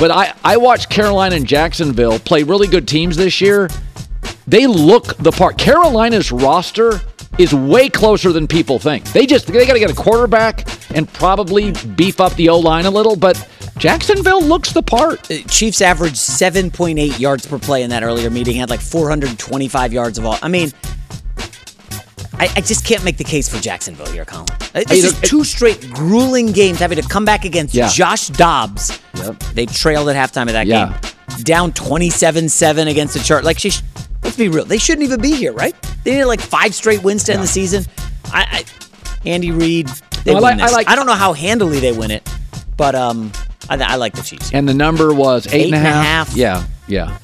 [0.00, 3.70] But I, I watched Carolina and Jacksonville play really good teams this year.
[4.48, 5.56] They look the part.
[5.56, 7.00] Carolina's roster
[7.38, 9.04] is way closer than people think.
[9.12, 12.86] They just they got to get a quarterback and probably beef up the O line
[12.86, 13.46] a little, but
[13.78, 15.30] Jacksonville looks the part.
[15.30, 20.18] Uh, Chiefs averaged 7.8 yards per play in that earlier meeting, had like 425 yards
[20.18, 20.38] of all.
[20.42, 20.70] I mean,
[22.34, 24.46] I, I just can't make the case for Jacksonville here, Colin.
[24.74, 27.88] Uh, This is two straight grueling games having to come back against Yeah.
[27.88, 28.98] Josh Dobbs.
[29.14, 29.38] Yep.
[29.54, 30.98] They trailed at halftime of that Yeah.
[31.00, 31.42] game.
[31.44, 33.44] Down 27 7 against the chart.
[33.44, 33.82] Like, she sh-
[34.22, 34.64] let's be real.
[34.64, 35.74] They shouldn't even be here, right?
[36.04, 37.84] They needed like five straight wins to end the season.
[38.26, 38.64] I, I
[39.28, 39.88] Andy Reid,
[40.24, 40.72] they I win like- I this.
[40.72, 42.28] like- I don't know how handily they win it,
[42.76, 43.32] but um,
[43.68, 44.52] I, I like the Chiefs.
[44.52, 46.34] And the number was eight, Eight and a half.
[46.34, 47.18] Yeah, yeah.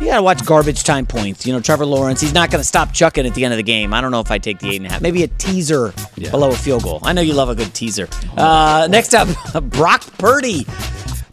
[0.00, 1.46] You gotta watch garbage time points.
[1.46, 3.92] You know, Trevor Lawrence, he's not gonna stop chucking at the end of the game.
[3.94, 5.00] I don't know if I take the eight and a half.
[5.02, 6.98] Maybe a teaser below a field goal.
[7.02, 8.08] I know you love a good teaser.
[8.36, 9.28] Uh, next up,
[9.64, 10.66] Brock Purdy.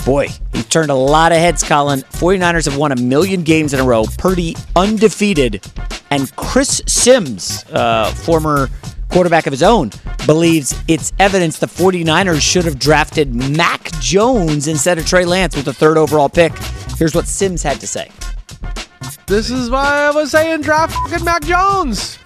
[0.05, 1.99] Boy, he turned a lot of heads, Colin.
[2.01, 4.05] 49ers have won a million games in a row.
[4.17, 5.63] Purdy undefeated.
[6.09, 8.69] And Chris Sims, uh, former
[9.09, 9.91] quarterback of his own,
[10.25, 15.65] believes it's evidence the 49ers should have drafted Mac Jones instead of Trey Lance with
[15.65, 16.53] the third overall pick.
[16.97, 18.09] Here's what Sims had to say.
[19.27, 22.17] This is why I was saying draft fucking Mac Jones.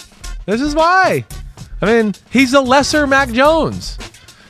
[0.46, 1.26] This is why.
[1.82, 3.98] I mean, he's a lesser Mac Jones.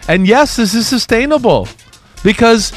[0.08, 1.68] And yes, this is sustainable.
[2.24, 2.72] Because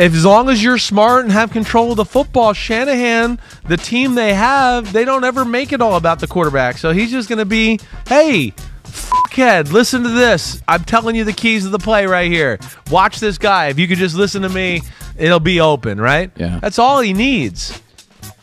[0.00, 4.32] as long as you're smart and have control of the football, Shanahan, the team they
[4.32, 6.78] have, they don't ever make it all about the quarterback.
[6.78, 10.62] So he's just going to be, hey, fuckhead, listen to this.
[10.66, 12.58] I'm telling you the keys of the play right here.
[12.90, 13.68] Watch this guy.
[13.68, 14.80] If you could just listen to me,
[15.18, 16.30] it'll be open, right?
[16.36, 16.58] Yeah.
[16.60, 17.80] That's all he needs.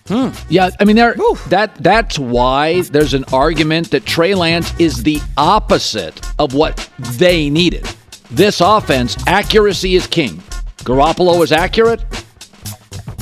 [0.07, 0.29] Hmm.
[0.47, 1.15] Yeah, I mean, there
[1.47, 7.49] that that's why there's an argument that Trey Lance is the opposite of what they
[7.49, 7.85] needed.
[8.31, 10.41] This offense, accuracy is king.
[10.87, 12.01] Garoppolo is accurate.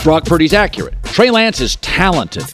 [0.04, 0.94] Brock Purdy's accurate.
[1.02, 2.46] Trey Lance is talented.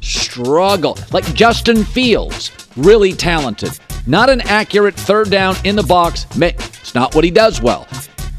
[0.00, 3.76] Struggle like Justin Fields, really talented.
[4.06, 6.28] Not an accurate third down in the box.
[6.36, 7.88] It's not what he does well.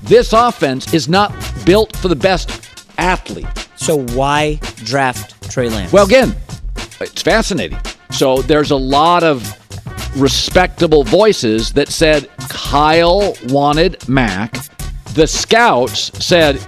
[0.04, 1.34] This offense is not
[1.66, 3.46] built for the best athlete.
[3.76, 5.92] So why draft Trey Lance?
[5.92, 6.34] Well, again,
[7.02, 7.80] it's fascinating.
[8.12, 9.46] So there's a lot of
[10.18, 14.56] respectable voices that said Kyle wanted Mac.
[15.14, 16.60] The scouts said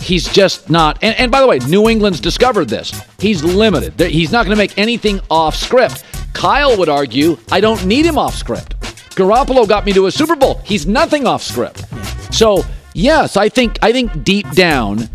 [0.00, 0.98] he's just not.
[1.02, 2.92] And, and by the way, New England's discovered this.
[3.18, 3.98] He's limited.
[4.00, 6.04] He's not going to make anything off script.
[6.32, 8.78] Kyle would argue, I don't need him off script.
[9.16, 10.60] Garoppolo got me to a Super Bowl.
[10.64, 11.84] He's nothing off script.
[12.32, 15.08] So yes, I think I think deep down,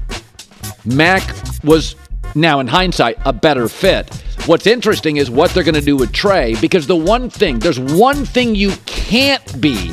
[0.86, 1.24] Mac
[1.64, 1.96] was
[2.36, 4.14] now in hindsight a better fit.
[4.46, 7.80] What's interesting is what they're going to do with Trey because the one thing, there's
[7.80, 9.92] one thing you can't be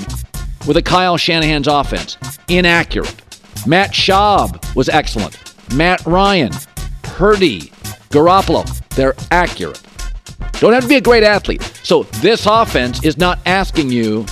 [0.67, 2.17] with a Kyle Shanahan's offense
[2.49, 3.15] inaccurate.
[3.67, 5.39] Matt Schaub was excellent.
[5.75, 6.53] Matt Ryan,
[7.03, 7.73] Purdy,
[8.11, 9.81] Garoppolo, they're accurate.
[10.55, 11.63] Don't have to be a great athlete.
[11.83, 14.27] So this offense is not asking you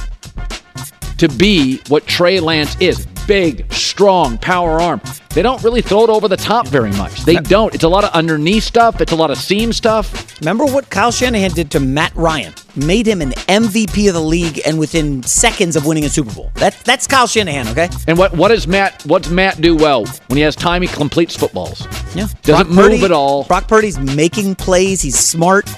[1.18, 5.00] to be what Trey Lance is big, strong, power arm.
[5.32, 7.22] They don't really throw it over the top very much.
[7.22, 7.72] They don't.
[7.72, 10.40] It's a lot of underneath stuff, it's a lot of seam stuff.
[10.40, 12.52] Remember what Kyle Shanahan did to Matt Ryan?
[12.74, 16.50] Made him an MVP of the league and within seconds of winning a Super Bowl.
[16.54, 17.88] That, that's Kyle Shanahan, okay?
[18.08, 20.04] And what what does Matt what's Matt do well?
[20.26, 21.86] When he has time, he completes footballs.
[22.14, 22.26] Yeah.
[22.42, 23.44] Doesn't Brock move Purdy- at all.
[23.44, 25.00] Brock Purdy's making plays.
[25.00, 25.68] He's smart.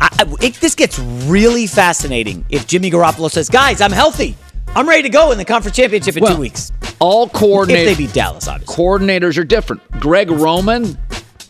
[0.00, 4.36] I, I- it, this gets really fascinating if Jimmy Garoppolo says, "Guys, I'm healthy.
[4.74, 7.86] I'm ready to go in the conference championship in Well, two weeks." All coordinators.
[7.86, 8.76] If they beat Dallas, obviously.
[8.76, 9.82] Coordinators are different.
[9.98, 10.84] Greg Roman,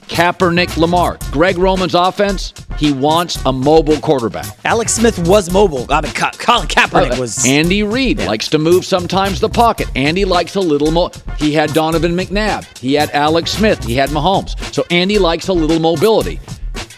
[0.09, 1.19] Kaepernick, Lamar.
[1.31, 4.47] Greg Roman's offense, he wants a mobile quarterback.
[4.65, 5.87] Alex Smith was mobile.
[5.91, 7.47] I mean, Colin Kaepernick uh, was.
[7.47, 9.89] Andy Reid likes to move sometimes the pocket.
[9.95, 11.11] Andy likes a little more.
[11.37, 12.79] He had Donovan McNabb.
[12.79, 13.85] He had Alex Smith.
[13.85, 14.59] He had Mahomes.
[14.73, 16.41] So Andy likes a little mobility.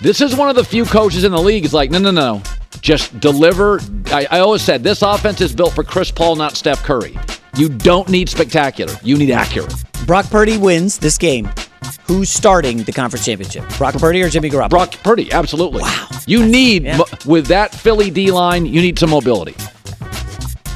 [0.00, 2.40] This is one of the few coaches in the league is like, no, no, no.
[2.84, 3.80] Just deliver.
[4.08, 7.16] I, I always said this offense is built for Chris Paul, not Steph Curry.
[7.56, 8.92] You don't need spectacular.
[9.02, 9.72] You need accurate.
[10.06, 11.48] Brock Purdy wins this game.
[12.06, 13.64] Who's starting the conference championship?
[13.78, 14.68] Brock Purdy or Jimmy Garoppolo?
[14.68, 15.80] Brock Purdy, absolutely.
[15.80, 16.08] Wow.
[16.26, 17.00] You need yeah.
[17.24, 19.54] with that Philly D line, you need some mobility.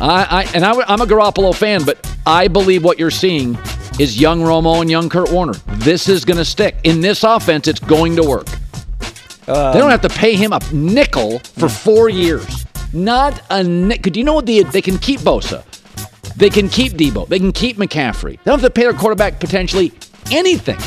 [0.01, 3.59] I, I and I, am a Garoppolo fan, but I believe what you're seeing
[4.01, 5.55] is young Romo and young Kurt Warner.
[5.75, 7.69] This is going to stick in this offense.
[7.69, 8.47] It's going to work.
[9.49, 12.67] Um, they don't have to pay him a nickel for four years.
[12.93, 14.13] Not a nickel.
[14.13, 15.65] Do you know what the, they can keep Bosa?
[16.37, 17.27] They can keep Debo.
[17.29, 18.33] They can keep McCaffrey.
[18.33, 19.93] They don't have to pay their quarterback potentially
[20.31, 20.79] anything.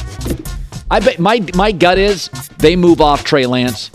[0.90, 3.90] I bet my my gut is they move off Trey Lance.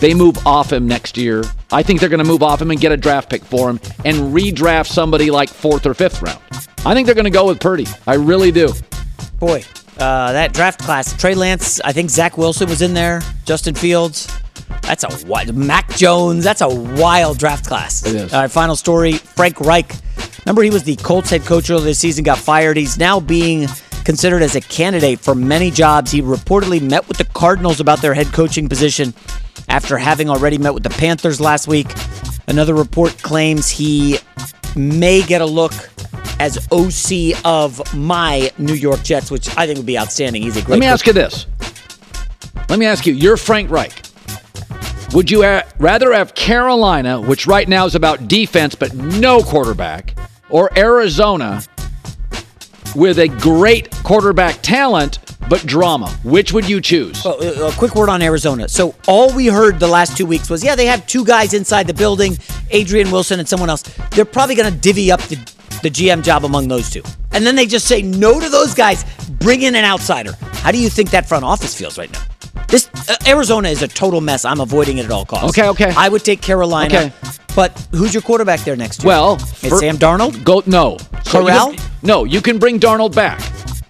[0.00, 1.44] They move off him next year.
[1.70, 3.78] I think they're going to move off him and get a draft pick for him
[4.04, 6.40] and redraft somebody like fourth or fifth round.
[6.84, 7.86] I think they're going to go with Purdy.
[8.06, 8.72] I really do.
[9.38, 9.62] Boy,
[10.02, 11.16] uh, that draft class.
[11.18, 11.80] Trey Lance.
[11.80, 13.22] I think Zach Wilson was in there.
[13.44, 14.28] Justin Fields.
[14.82, 15.54] That's a wild.
[15.54, 16.42] Mac Jones.
[16.42, 18.04] That's a wild draft class.
[18.04, 18.34] It is.
[18.34, 19.12] All right, final story.
[19.12, 19.94] Frank Reich.
[20.44, 22.24] Remember, he was the Colts head coach earlier this season.
[22.24, 22.76] Got fired.
[22.76, 23.68] He's now being
[24.04, 26.10] considered as a candidate for many jobs.
[26.10, 29.14] He reportedly met with the Cardinals about their head coaching position
[29.68, 31.86] after having already met with the Panthers last week.
[32.48, 34.18] Another report claims he
[34.74, 35.72] may get a look
[36.42, 40.42] as OC of my New York Jets, which I think would be outstanding.
[40.42, 40.70] He's a great.
[40.70, 40.92] Let me coach.
[40.92, 41.46] ask you this.
[42.68, 43.14] Let me ask you.
[43.14, 43.92] You're Frank Reich.
[45.14, 45.44] Would you
[45.78, 50.16] rather have Carolina, which right now is about defense but no quarterback,
[50.50, 51.62] or Arizona
[52.96, 56.08] with a great quarterback talent but drama?
[56.24, 57.24] Which would you choose?
[57.24, 58.68] Well, uh, a quick word on Arizona.
[58.68, 61.86] So all we heard the last two weeks was, yeah, they have two guys inside
[61.86, 62.36] the building,
[62.70, 63.82] Adrian Wilson and someone else.
[64.10, 65.36] They're probably going to divvy up the,
[65.82, 67.02] the GM job among those two.
[67.32, 69.04] And then they just say no to those guys,
[69.40, 70.32] bring in an outsider.
[70.62, 72.22] How do you think that front office feels right now?
[72.68, 74.44] This uh, Arizona is a total mess.
[74.44, 75.50] I'm avoiding it at all costs.
[75.58, 75.92] Okay, okay.
[75.96, 76.94] I would take Carolina.
[76.94, 77.12] Okay.
[77.54, 79.08] But who's your quarterback there next year?
[79.08, 80.42] Well, it's Sam Darnold.
[80.42, 80.96] Go no.
[81.24, 81.74] So Corral?
[81.74, 83.40] can- no, you can bring Darnold back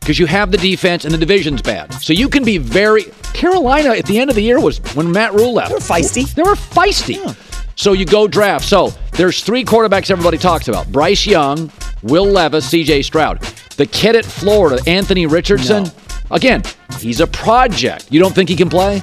[0.00, 1.92] because you have the defense and the division's bad.
[1.94, 5.32] So you can be very Carolina at the end of the year was when Matt
[5.32, 5.68] Rhule left.
[5.70, 6.34] They were feisty.
[6.34, 7.51] They were feisty.
[7.82, 8.64] So you go draft.
[8.64, 11.68] So there's three quarterbacks everybody talks about: Bryce Young,
[12.04, 13.02] Will Levis, C.J.
[13.02, 13.40] Stroud.
[13.76, 15.82] The kid at Florida, Anthony Richardson.
[15.84, 15.90] No.
[16.30, 16.62] Again,
[17.00, 18.06] he's a project.
[18.10, 19.02] You don't think he can play?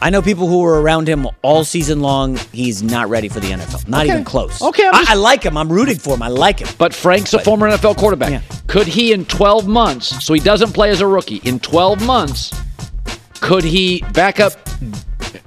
[0.00, 2.36] I know people who were around him all season long.
[2.52, 3.86] He's not ready for the NFL.
[3.86, 4.12] Not Okay.
[4.14, 4.60] even close.
[4.62, 5.56] Okay, I'm I, I like him.
[5.56, 6.22] I'm rooting for him.
[6.22, 6.68] I like him.
[6.76, 8.30] But Frank's a former NFL quarterback.
[8.30, 8.42] Yeah.
[8.66, 12.52] Could he, in 12 months, so he doesn't play as a rookie, in 12 months,
[13.40, 14.52] could he back up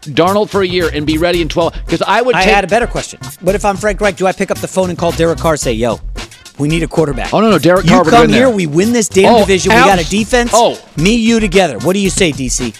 [0.01, 1.73] Darnold for a year and be ready in 12?
[1.85, 2.53] Because I would I take.
[2.53, 3.19] had a better question.
[3.41, 4.17] What if I'm Frank Reich?
[4.17, 5.57] Do I pick up the phone and call Derek Carr?
[5.57, 5.99] Say, "Yo,
[6.57, 8.47] we need a quarterback." Oh, no, no, Derek Carr You come here.
[8.47, 8.49] there.
[8.49, 9.71] We win this damn Oh, division.
[9.73, 10.51] We got a defense.
[10.53, 10.79] Oh.
[10.97, 11.77] me, you together.
[11.79, 12.73] What do you say, DC?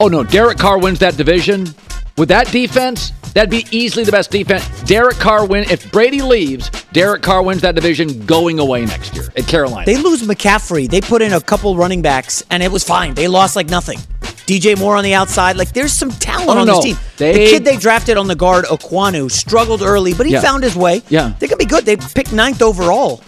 [0.00, 1.74] oh, no, Derek Carr wins that division.
[2.16, 4.64] With that defense, that'd be easily the best defense.
[4.82, 5.64] Derek Carr win.
[5.68, 9.84] If Brady leaves, Derek Carr wins that division going away next year at Carolina.
[9.84, 10.88] They lose McCaffrey.
[10.88, 13.14] They put in a couple running backs, and it was fine.
[13.14, 13.98] They lost like nothing.
[14.46, 15.56] DJ Moore on the outside.
[15.56, 16.76] Like there's some talent Oh, on no.
[16.76, 16.98] this team.
[17.16, 20.40] They- the kid they drafted on the guard, Ekwonu, struggled early, but he Yeah.
[20.42, 21.02] found his way.
[21.08, 21.32] Yeah.
[21.38, 21.86] they could be good.
[21.86, 23.22] They picked ninth overall.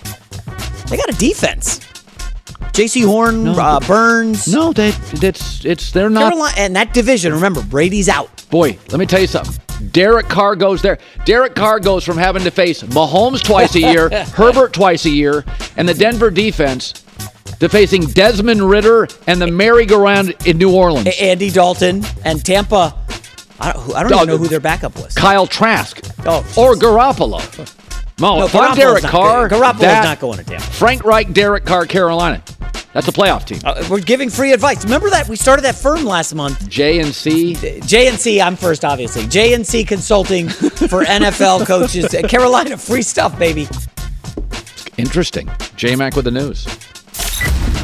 [0.89, 1.81] They got a defense.
[2.73, 4.47] Jaycee Horn, No, uh, Burns.
[4.49, 6.31] no, they, it's it's they're not.
[6.31, 7.33] Carolina, and that division.
[7.33, 8.29] Remember, Brady's out.
[8.51, 9.55] Boy, let me tell you something.
[9.93, 10.99] Derek Carr goes there.
[11.25, 15.45] Derek Carr goes from having to face Mahomes twice a year, Herbert twice a year,
[15.79, 16.93] and the Denver defense.
[17.61, 21.09] To facing Desmond Ridder and the merry-go-round in New Orleans.
[21.21, 22.95] Andy Dalton and Tampa.
[23.59, 25.15] I don't, I don't even know who their backup was.
[25.15, 26.05] Kyle Trask.
[26.27, 27.41] Oh, or Garoppolo.
[28.21, 29.49] No, No, if I'm Derek Carr.
[29.49, 30.65] Garoppolo's that- not going to Tampa.
[30.67, 32.43] Frank Reich, Derek Carr, Carolina.
[32.93, 33.61] That's a playoff team.
[33.65, 34.83] Uh, we're giving free advice.
[34.85, 36.67] Remember that we started that firm last month.
[36.69, 37.55] J and C.
[37.85, 38.41] J and C.
[38.41, 39.27] I'm first, obviously.
[39.27, 42.15] J and C Consulting for NFL coaches.
[42.29, 43.69] Carolina, free stuff, baby.
[44.97, 45.51] Interesting.
[45.77, 46.67] J Mac with the news.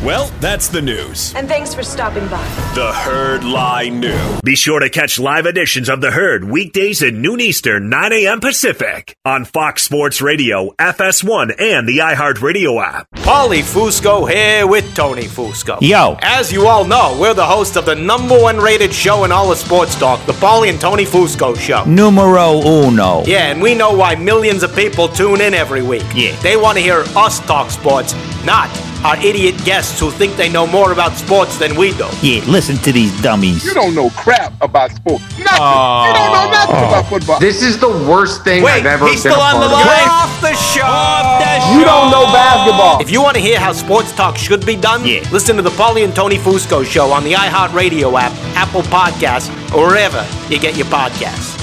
[0.05, 1.32] Well, that's the news.
[1.36, 2.42] And thanks for stopping by.
[2.74, 4.40] The Herd Lie New.
[4.42, 8.40] Be sure to catch live editions of The Herd weekdays at noon Eastern, 9 a.m.
[8.40, 13.07] Pacific on Fox Sports Radio, FS1, and the iHeartRadio app.
[13.14, 15.78] Paulie Fusco here with Tony Fusco.
[15.80, 16.16] Yo.
[16.20, 19.53] As you all know, we're the host of the number one rated show in all
[19.53, 21.84] of sports talk, the Paulie and Tony Fusco Show.
[21.84, 23.22] Numero uno.
[23.24, 26.07] Yeah, and we know why millions of people tune in every week.
[26.12, 26.34] Yeah.
[26.40, 28.68] They want to hear us talk sports, not
[29.05, 32.09] our idiot guests who think they know more about sports than we do.
[32.22, 33.64] Yeah, listen to these dummies.
[33.64, 35.22] You don't know crap about sports.
[35.38, 35.42] Nothing.
[35.42, 36.88] you don't know nothing oh.
[36.88, 37.40] about football.
[37.40, 39.82] This is the worst thing Wait, I've ever he's been still a on the part
[39.82, 39.86] of.
[39.86, 40.09] line.
[40.09, 41.78] Off the show.
[41.78, 43.00] You don't know basketball.
[43.00, 45.26] If you want to hear how sports talk should be done, Yeah.
[45.32, 49.88] listen to the Paulie and Tony Fusco show on the iHeartRadio app, Apple Podcasts, or
[49.88, 51.59] wherever you get your podcasts.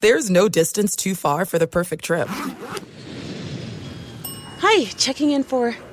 [0.00, 2.28] There's no distance too far for the perfect trip.
[4.62, 5.74] Hi, checking in for.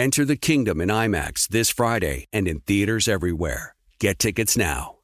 [0.00, 3.74] Enter the kingdom in IMAX this Friday and in theaters everywhere.
[3.98, 4.94] Get tickets now.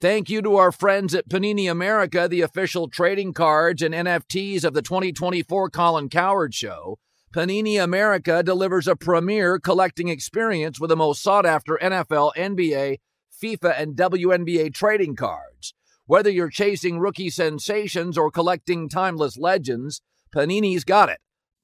[0.00, 4.72] Thank you to our friends at Panini America, the official trading cards and NFTs of
[4.72, 6.98] the 2024 Colin Cowherd Show.
[7.30, 13.00] Panini America delivers a premier collecting experience with the most sought after NFL, NBA,
[13.42, 15.74] FIFA, and WNBA trading cards.
[16.06, 20.00] Whether you're chasing rookie sensations or collecting timeless legends,
[20.34, 21.18] Panini's got it.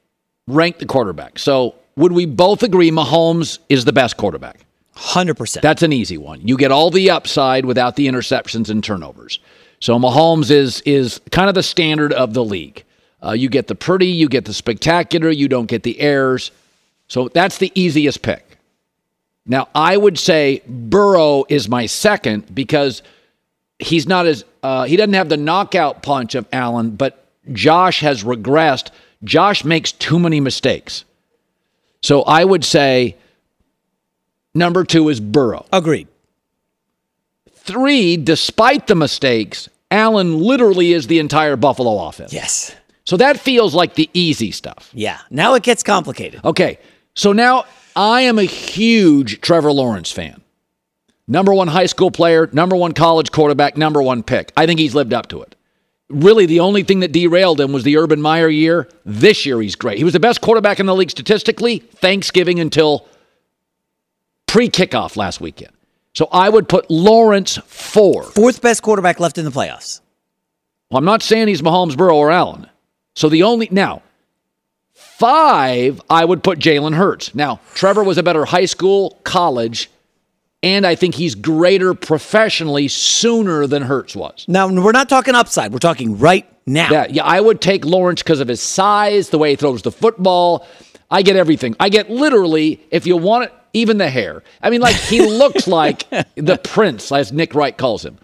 [0.46, 1.38] rank the quarterback.
[1.38, 4.66] So would we both agree Mahomes is the best quarterback?
[4.96, 5.60] 100%.
[5.60, 6.46] That's an easy one.
[6.46, 9.38] You get all the upside without the interceptions and turnovers.
[9.78, 12.84] So Mahomes is is kind of the standard of the league.
[13.22, 16.50] Uh, you get the pretty, you get the spectacular, you don't get the errors.
[17.08, 18.58] So that's the easiest pick.
[19.44, 23.02] Now I would say Burrow is my second because
[23.78, 28.24] he's not as uh, he doesn't have the knockout punch of Allen, but Josh has
[28.24, 28.90] regressed.
[29.24, 31.04] Josh makes too many mistakes.
[32.02, 33.16] So I would say
[34.54, 35.66] number two is Burrow.
[35.72, 36.08] Agreed.
[37.52, 42.32] Three, despite the mistakes, Allen literally is the entire Buffalo offense.
[42.32, 42.74] Yes.
[43.04, 44.90] So that feels like the easy stuff.
[44.92, 45.18] Yeah.
[45.30, 46.44] Now it gets complicated.
[46.44, 46.78] Okay.
[47.14, 47.64] So now
[47.94, 50.42] I am a huge Trevor Lawrence fan.
[51.28, 54.52] Number one high school player, number one college quarterback, number one pick.
[54.56, 55.56] I think he's lived up to it.
[56.08, 58.88] Really, the only thing that derailed him was the Urban Meyer year.
[59.04, 59.98] This year, he's great.
[59.98, 63.08] He was the best quarterback in the league statistically, Thanksgiving until
[64.46, 65.72] pre kickoff last weekend.
[66.14, 68.22] So I would put Lawrence four.
[68.22, 70.00] Fourth best quarterback left in the playoffs.
[70.90, 72.68] Well, I'm not saying he's Mahomes, Burrow, or Allen.
[73.16, 74.02] So the only now
[74.92, 77.34] five, I would put Jalen Hurts.
[77.34, 79.90] Now Trevor was a better high school, college,
[80.66, 84.44] and I think he's greater professionally sooner than Hurts was.
[84.48, 85.72] Now we're not talking upside.
[85.72, 86.90] We're talking right now.
[86.90, 87.22] Yeah, yeah.
[87.24, 90.66] I would take Lawrence because of his size, the way he throws the football.
[91.08, 91.76] I get everything.
[91.78, 94.42] I get literally, if you want it, even the hair.
[94.60, 98.18] I mean, like he looks like the prince, as Nick Wright calls him.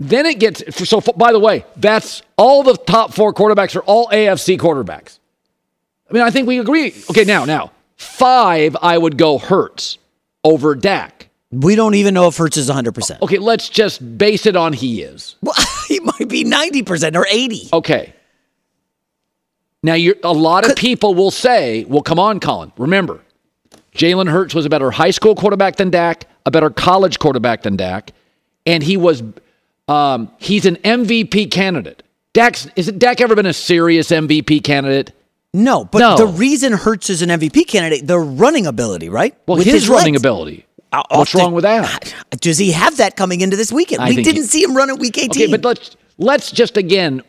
[0.00, 1.00] Then it gets so.
[1.00, 5.20] By the way, that's all the top four quarterbacks are all AFC quarterbacks.
[6.10, 6.92] I mean, I think we agree.
[7.10, 9.98] Okay, now, now five, I would go Hurts
[10.42, 11.29] over Dak.
[11.52, 13.22] We don't even know if Hurts is 100%.
[13.22, 15.34] Okay, let's just base it on he is.
[15.42, 15.54] Well,
[15.88, 17.68] he might be 90% or 80.
[17.72, 18.14] Okay.
[19.82, 22.70] Now, you're, a lot of people will say, well, come on, Colin.
[22.76, 23.20] Remember,
[23.94, 27.76] Jalen Hurts was a better high school quarterback than Dak, a better college quarterback than
[27.76, 28.12] Dak,
[28.66, 29.22] and he was
[29.88, 32.02] um, he's an MVP candidate.
[32.32, 35.12] Dak's is it Dak ever been a serious MVP candidate?
[35.52, 36.16] No, but No.
[36.16, 39.34] the reason Hurts is an MVP candidate, the running ability, right?
[39.48, 40.22] Well, With his, running legs.
[40.22, 40.66] ability.
[41.10, 42.14] What's wrong with that?
[42.40, 44.02] Does he have that coming into this weekend?
[44.02, 45.30] I we didn't he- see him run at week 18.
[45.30, 47.22] Okay, but let's let's just again,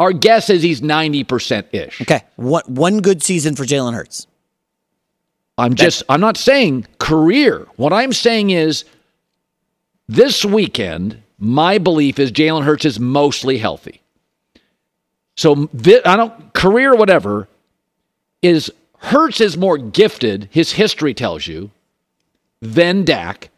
[0.00, 2.00] our guess is he's ninety percent ish.
[2.00, 4.26] Okay, What one good season for Jalen Hurts.
[5.58, 7.66] I'm just I'm not saying career.
[7.76, 8.84] What I'm saying is
[10.08, 14.00] this weekend, my belief is Jalen Hurts is mostly healthy.
[15.36, 15.68] So
[16.04, 17.48] I don't career whatever
[18.40, 20.48] is Hurts is more gifted.
[20.50, 21.70] His history tells you
[22.62, 23.50] than Dak,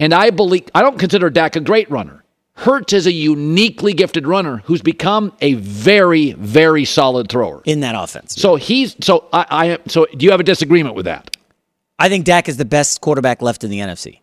[0.00, 2.24] and I believe I don't consider Dak a great runner.
[2.54, 7.94] Hurts is a uniquely gifted runner who's become a very, very solid thrower in that
[7.94, 8.34] offense.
[8.34, 11.36] So he's so I, I so do you have a disagreement with that?
[11.98, 14.20] I think Dak is the best quarterback left in the NFC.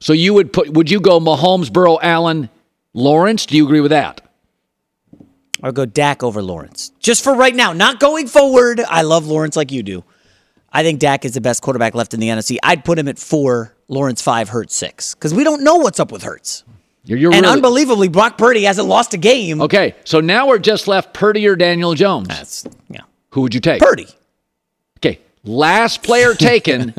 [0.00, 2.48] So you would put would you go Mahomes, Burrow, Allen,
[2.94, 3.44] Lawrence?
[3.44, 4.22] Do you agree with that?
[5.62, 6.90] I'll go Dak over Lawrence.
[7.00, 8.80] Just for right now, not going forward.
[8.80, 10.04] I love Lawrence like you do.
[10.72, 12.56] I think Dak is the best quarterback left in the NFC.
[12.62, 15.14] I'd put him at four, Lawrence five, Hurts six.
[15.14, 16.64] Because we don't know what's up with Hurts.
[17.04, 19.60] You're, you're and really- unbelievably, Brock Purdy hasn't lost a game.
[19.60, 22.28] Okay, so now we're just left Purdy or Daniel Jones.
[22.28, 23.00] That's yeah.
[23.30, 23.80] Who would you take?
[23.82, 24.08] Purdy.
[24.98, 26.94] Okay, last player taken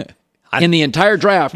[0.62, 1.56] in the entire draft,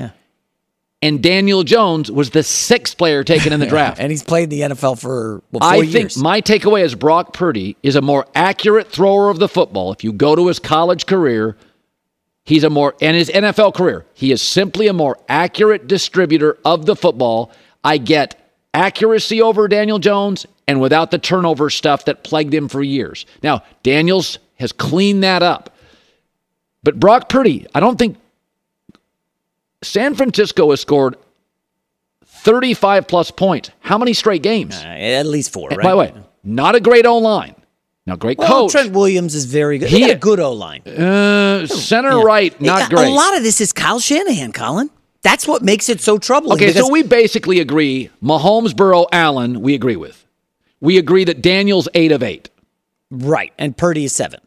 [1.01, 3.99] and Daniel Jones was the sixth player taken in the draft.
[3.99, 5.93] and he's played the NFL for well, four I years.
[6.15, 9.91] think my takeaway is Brock Purdy is a more accurate thrower of the football.
[9.91, 11.55] If you go to his college career,
[12.45, 16.85] he's a more and his NFL career, he is simply a more accurate distributor of
[16.85, 17.51] the football.
[17.83, 18.35] I get
[18.73, 23.25] accuracy over Daniel Jones and without the turnover stuff that plagued him for years.
[23.41, 25.75] Now, Daniels has cleaned that up.
[26.83, 28.17] But Brock Purdy, I don't think
[29.81, 31.15] San Francisco has scored
[32.25, 33.71] 35 plus points.
[33.79, 34.75] How many straight games?
[34.75, 35.69] Uh, at least four.
[35.69, 35.81] Right?
[35.81, 36.13] By the way,
[36.43, 37.55] not a great O line.
[38.09, 38.71] Now, great well, coach.
[38.71, 39.89] Trent Williams is very good.
[39.89, 40.81] He- got a good O line.
[40.81, 43.07] Uh, center right, not great.
[43.07, 44.89] A lot of this is Kyle Shanahan, Colin.
[45.21, 46.53] That's what makes it so troubling.
[46.53, 50.25] okay, so we basically agree Mahomes, Burrow, Allen, we agree with.
[50.79, 52.49] We agree that Daniel's eight of eight.
[53.11, 54.39] right, and Purdy is seven.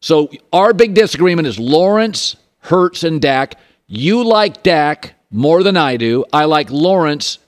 [0.00, 3.54] So our big disagreement is Lawrence, Hurts, and Dak.
[3.86, 6.24] You like Dak more than I do.
[6.32, 7.38] I like Lawrence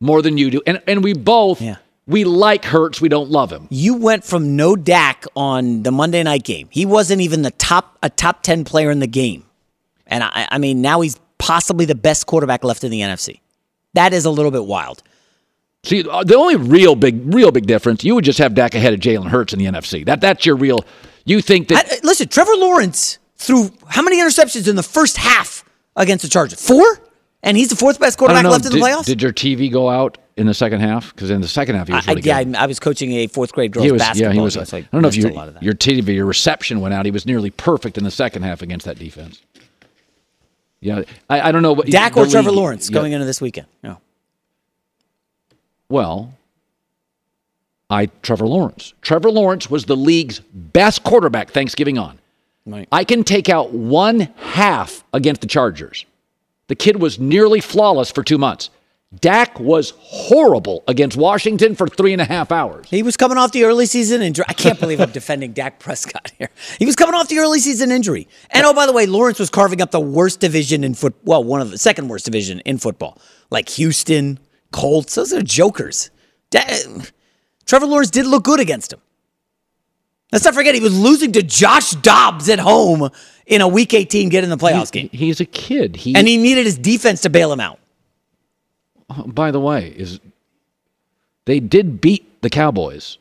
[0.00, 0.62] more than you do.
[0.66, 1.60] And and we both
[2.12, 3.66] we like Hurts, we don't love him.
[3.70, 6.68] You went from no Dak on the Monday night game.
[6.70, 9.44] He wasn't even the top a top ten player in the game,
[10.06, 13.40] and I, I mean now he's possibly the best quarterback left in the NFC.
[13.94, 15.02] That is a little bit wild.
[15.84, 18.94] See, uh, the only real big, real big difference, you would just have Dak ahead
[18.94, 20.06] of Jalen Hurts in the NFC.
[20.06, 20.84] That that's your real.
[21.24, 21.86] You think that?
[21.90, 25.64] I- listen, Trevor Lawrence threw how many interceptions in the first half
[25.96, 26.64] against the Chargers?
[26.64, 27.00] Four,
[27.42, 29.06] and he's the fourth best quarterback know, left in the did, playoffs.
[29.06, 31.14] Did your TV go out in the second half?
[31.14, 32.56] Because in the second half he was I, really good.
[32.56, 34.30] I, I was coaching a fourth grade girls he was, basketball.
[34.30, 34.54] yeah, he was.
[34.54, 35.62] game, I so I don't know if missed your a lot of that.
[35.62, 37.04] your TV, your reception went out.
[37.04, 39.42] He was nearly perfect in the second half against that defense.
[40.80, 42.94] Yeah, I, I don't know what Dak or Trevor league- Lawrence yeah.
[42.94, 43.68] going into this weekend.
[43.82, 43.98] No.
[45.88, 46.34] Well,
[47.90, 48.94] I Trevor Lawrence.
[49.02, 52.18] Trevor Lawrence was the league's best quarterback Thanksgiving on.
[52.64, 52.88] Right.
[52.90, 56.06] I can take out one half against the Chargers.
[56.68, 58.70] The kid was nearly flawless for two months.
[59.20, 62.88] Dak was horrible against Washington for three and a half hours.
[62.88, 64.46] He was coming off the early season injury.
[64.48, 66.48] I can't believe I'm defending Dak Prescott here.
[66.78, 68.26] He was coming off the early season injury.
[68.50, 71.14] And oh, by the way, Lawrence was carving up the worst division in foot.
[71.24, 73.18] Well, one of the second worst division in football,
[73.50, 74.38] like Houston,
[74.72, 75.14] Colts.
[75.14, 76.10] Those are jokers.
[76.50, 76.84] Da-
[77.66, 79.00] Trevor Lawrence did look good against him.
[80.32, 83.10] Let's not forget he was losing to Josh Dobbs at home
[83.46, 85.10] in a Week 18 get in the playoffs game.
[85.12, 85.96] He's a kid.
[85.96, 87.78] He and he needed his defense to bail him out.
[89.18, 90.20] Oh, by the way, is
[91.44, 93.18] they did beat the Cowboys.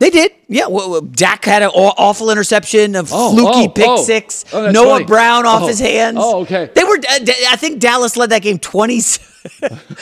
[0.00, 0.32] They did.
[0.48, 0.66] Yeah.
[0.66, 4.02] Well, Dak had an awful interception, a Oh, fluky oh, pick oh.
[4.02, 4.44] six.
[4.52, 5.06] Oh, Noah right.
[5.06, 6.18] Brown off his hands.
[6.20, 6.68] Oh, okay.
[6.74, 6.96] They were.
[6.96, 7.18] uh,
[7.48, 8.96] I think Dallas led that game 20.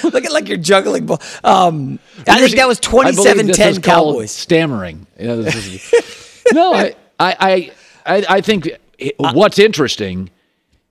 [0.05, 1.07] Look at like you're juggling.
[1.07, 1.21] ball.
[1.45, 4.31] Um, I think that was I believe 27 this 10 is called Cowboys.
[4.31, 5.07] Stammering.
[5.21, 7.73] Yeah, is- no, I, I, I,
[8.07, 8.71] I I think
[9.19, 10.31] what's interesting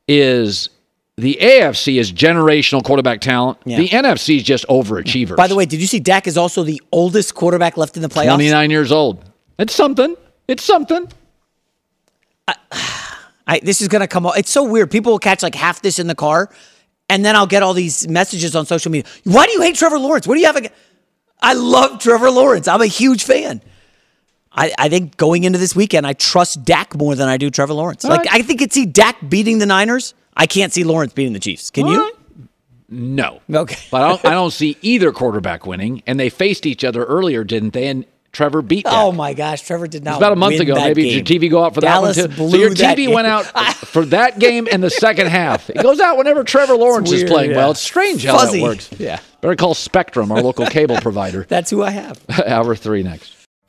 [0.08, 0.70] is
[1.18, 3.60] the AFC is generational quarterback talent.
[3.66, 3.78] Yeah.
[3.78, 5.36] The NFC is just overachievers.
[5.36, 8.10] By the way, did you see Dak is also the oldest quarterback left in the
[8.10, 8.36] playoffs?
[8.36, 9.24] 29 years old.
[9.60, 10.16] It's something.
[10.48, 11.08] It's something.
[12.48, 14.38] I, this is going to come out.
[14.38, 14.90] It's so weird.
[14.90, 16.50] People will catch like half this in the car,
[17.10, 19.10] and then I'll get all these messages on social media.
[19.24, 20.28] Why do you hate Trevor Lawrence?
[20.28, 20.58] What do you have?
[20.58, 20.72] ag-
[21.42, 22.68] I love Trevor Lawrence.
[22.68, 23.62] I'm a huge fan.
[24.52, 27.74] I, I think going into this weekend, I trust Dak more than I do Trevor
[27.74, 28.04] Lawrence.
[28.04, 28.34] All like right.
[28.34, 30.14] I think it's see Dak beating the Niners.
[30.36, 31.70] I can't see Lawrence beating the Chiefs.
[31.70, 32.18] Can All you?
[32.90, 33.42] No.
[33.54, 33.78] Okay.
[33.92, 36.04] But I don't, I don't see either quarterback winning.
[36.08, 37.88] And they faced each other earlier, didn't they?
[37.88, 38.94] And Trevor beat Dak.
[38.96, 40.12] Oh my gosh, Trevor did It not.
[40.12, 40.76] was about a month ago.
[40.76, 41.24] Maybe game.
[41.24, 42.36] did your TV go out for Dallas that one too?
[42.38, 43.12] Blew so your TV game.
[43.12, 45.70] went out for that game and the second half.
[45.70, 47.58] It goes out whenever Trevor Lawrence is playing yeah.
[47.58, 47.72] well.
[47.72, 48.60] It's strange how Fuzzy.
[48.60, 48.90] that works.
[48.98, 49.20] Yeah.
[49.42, 51.44] Better call Spectrum, our local cable provider.
[51.50, 52.22] That's who I have.
[52.46, 53.41] Hour three next.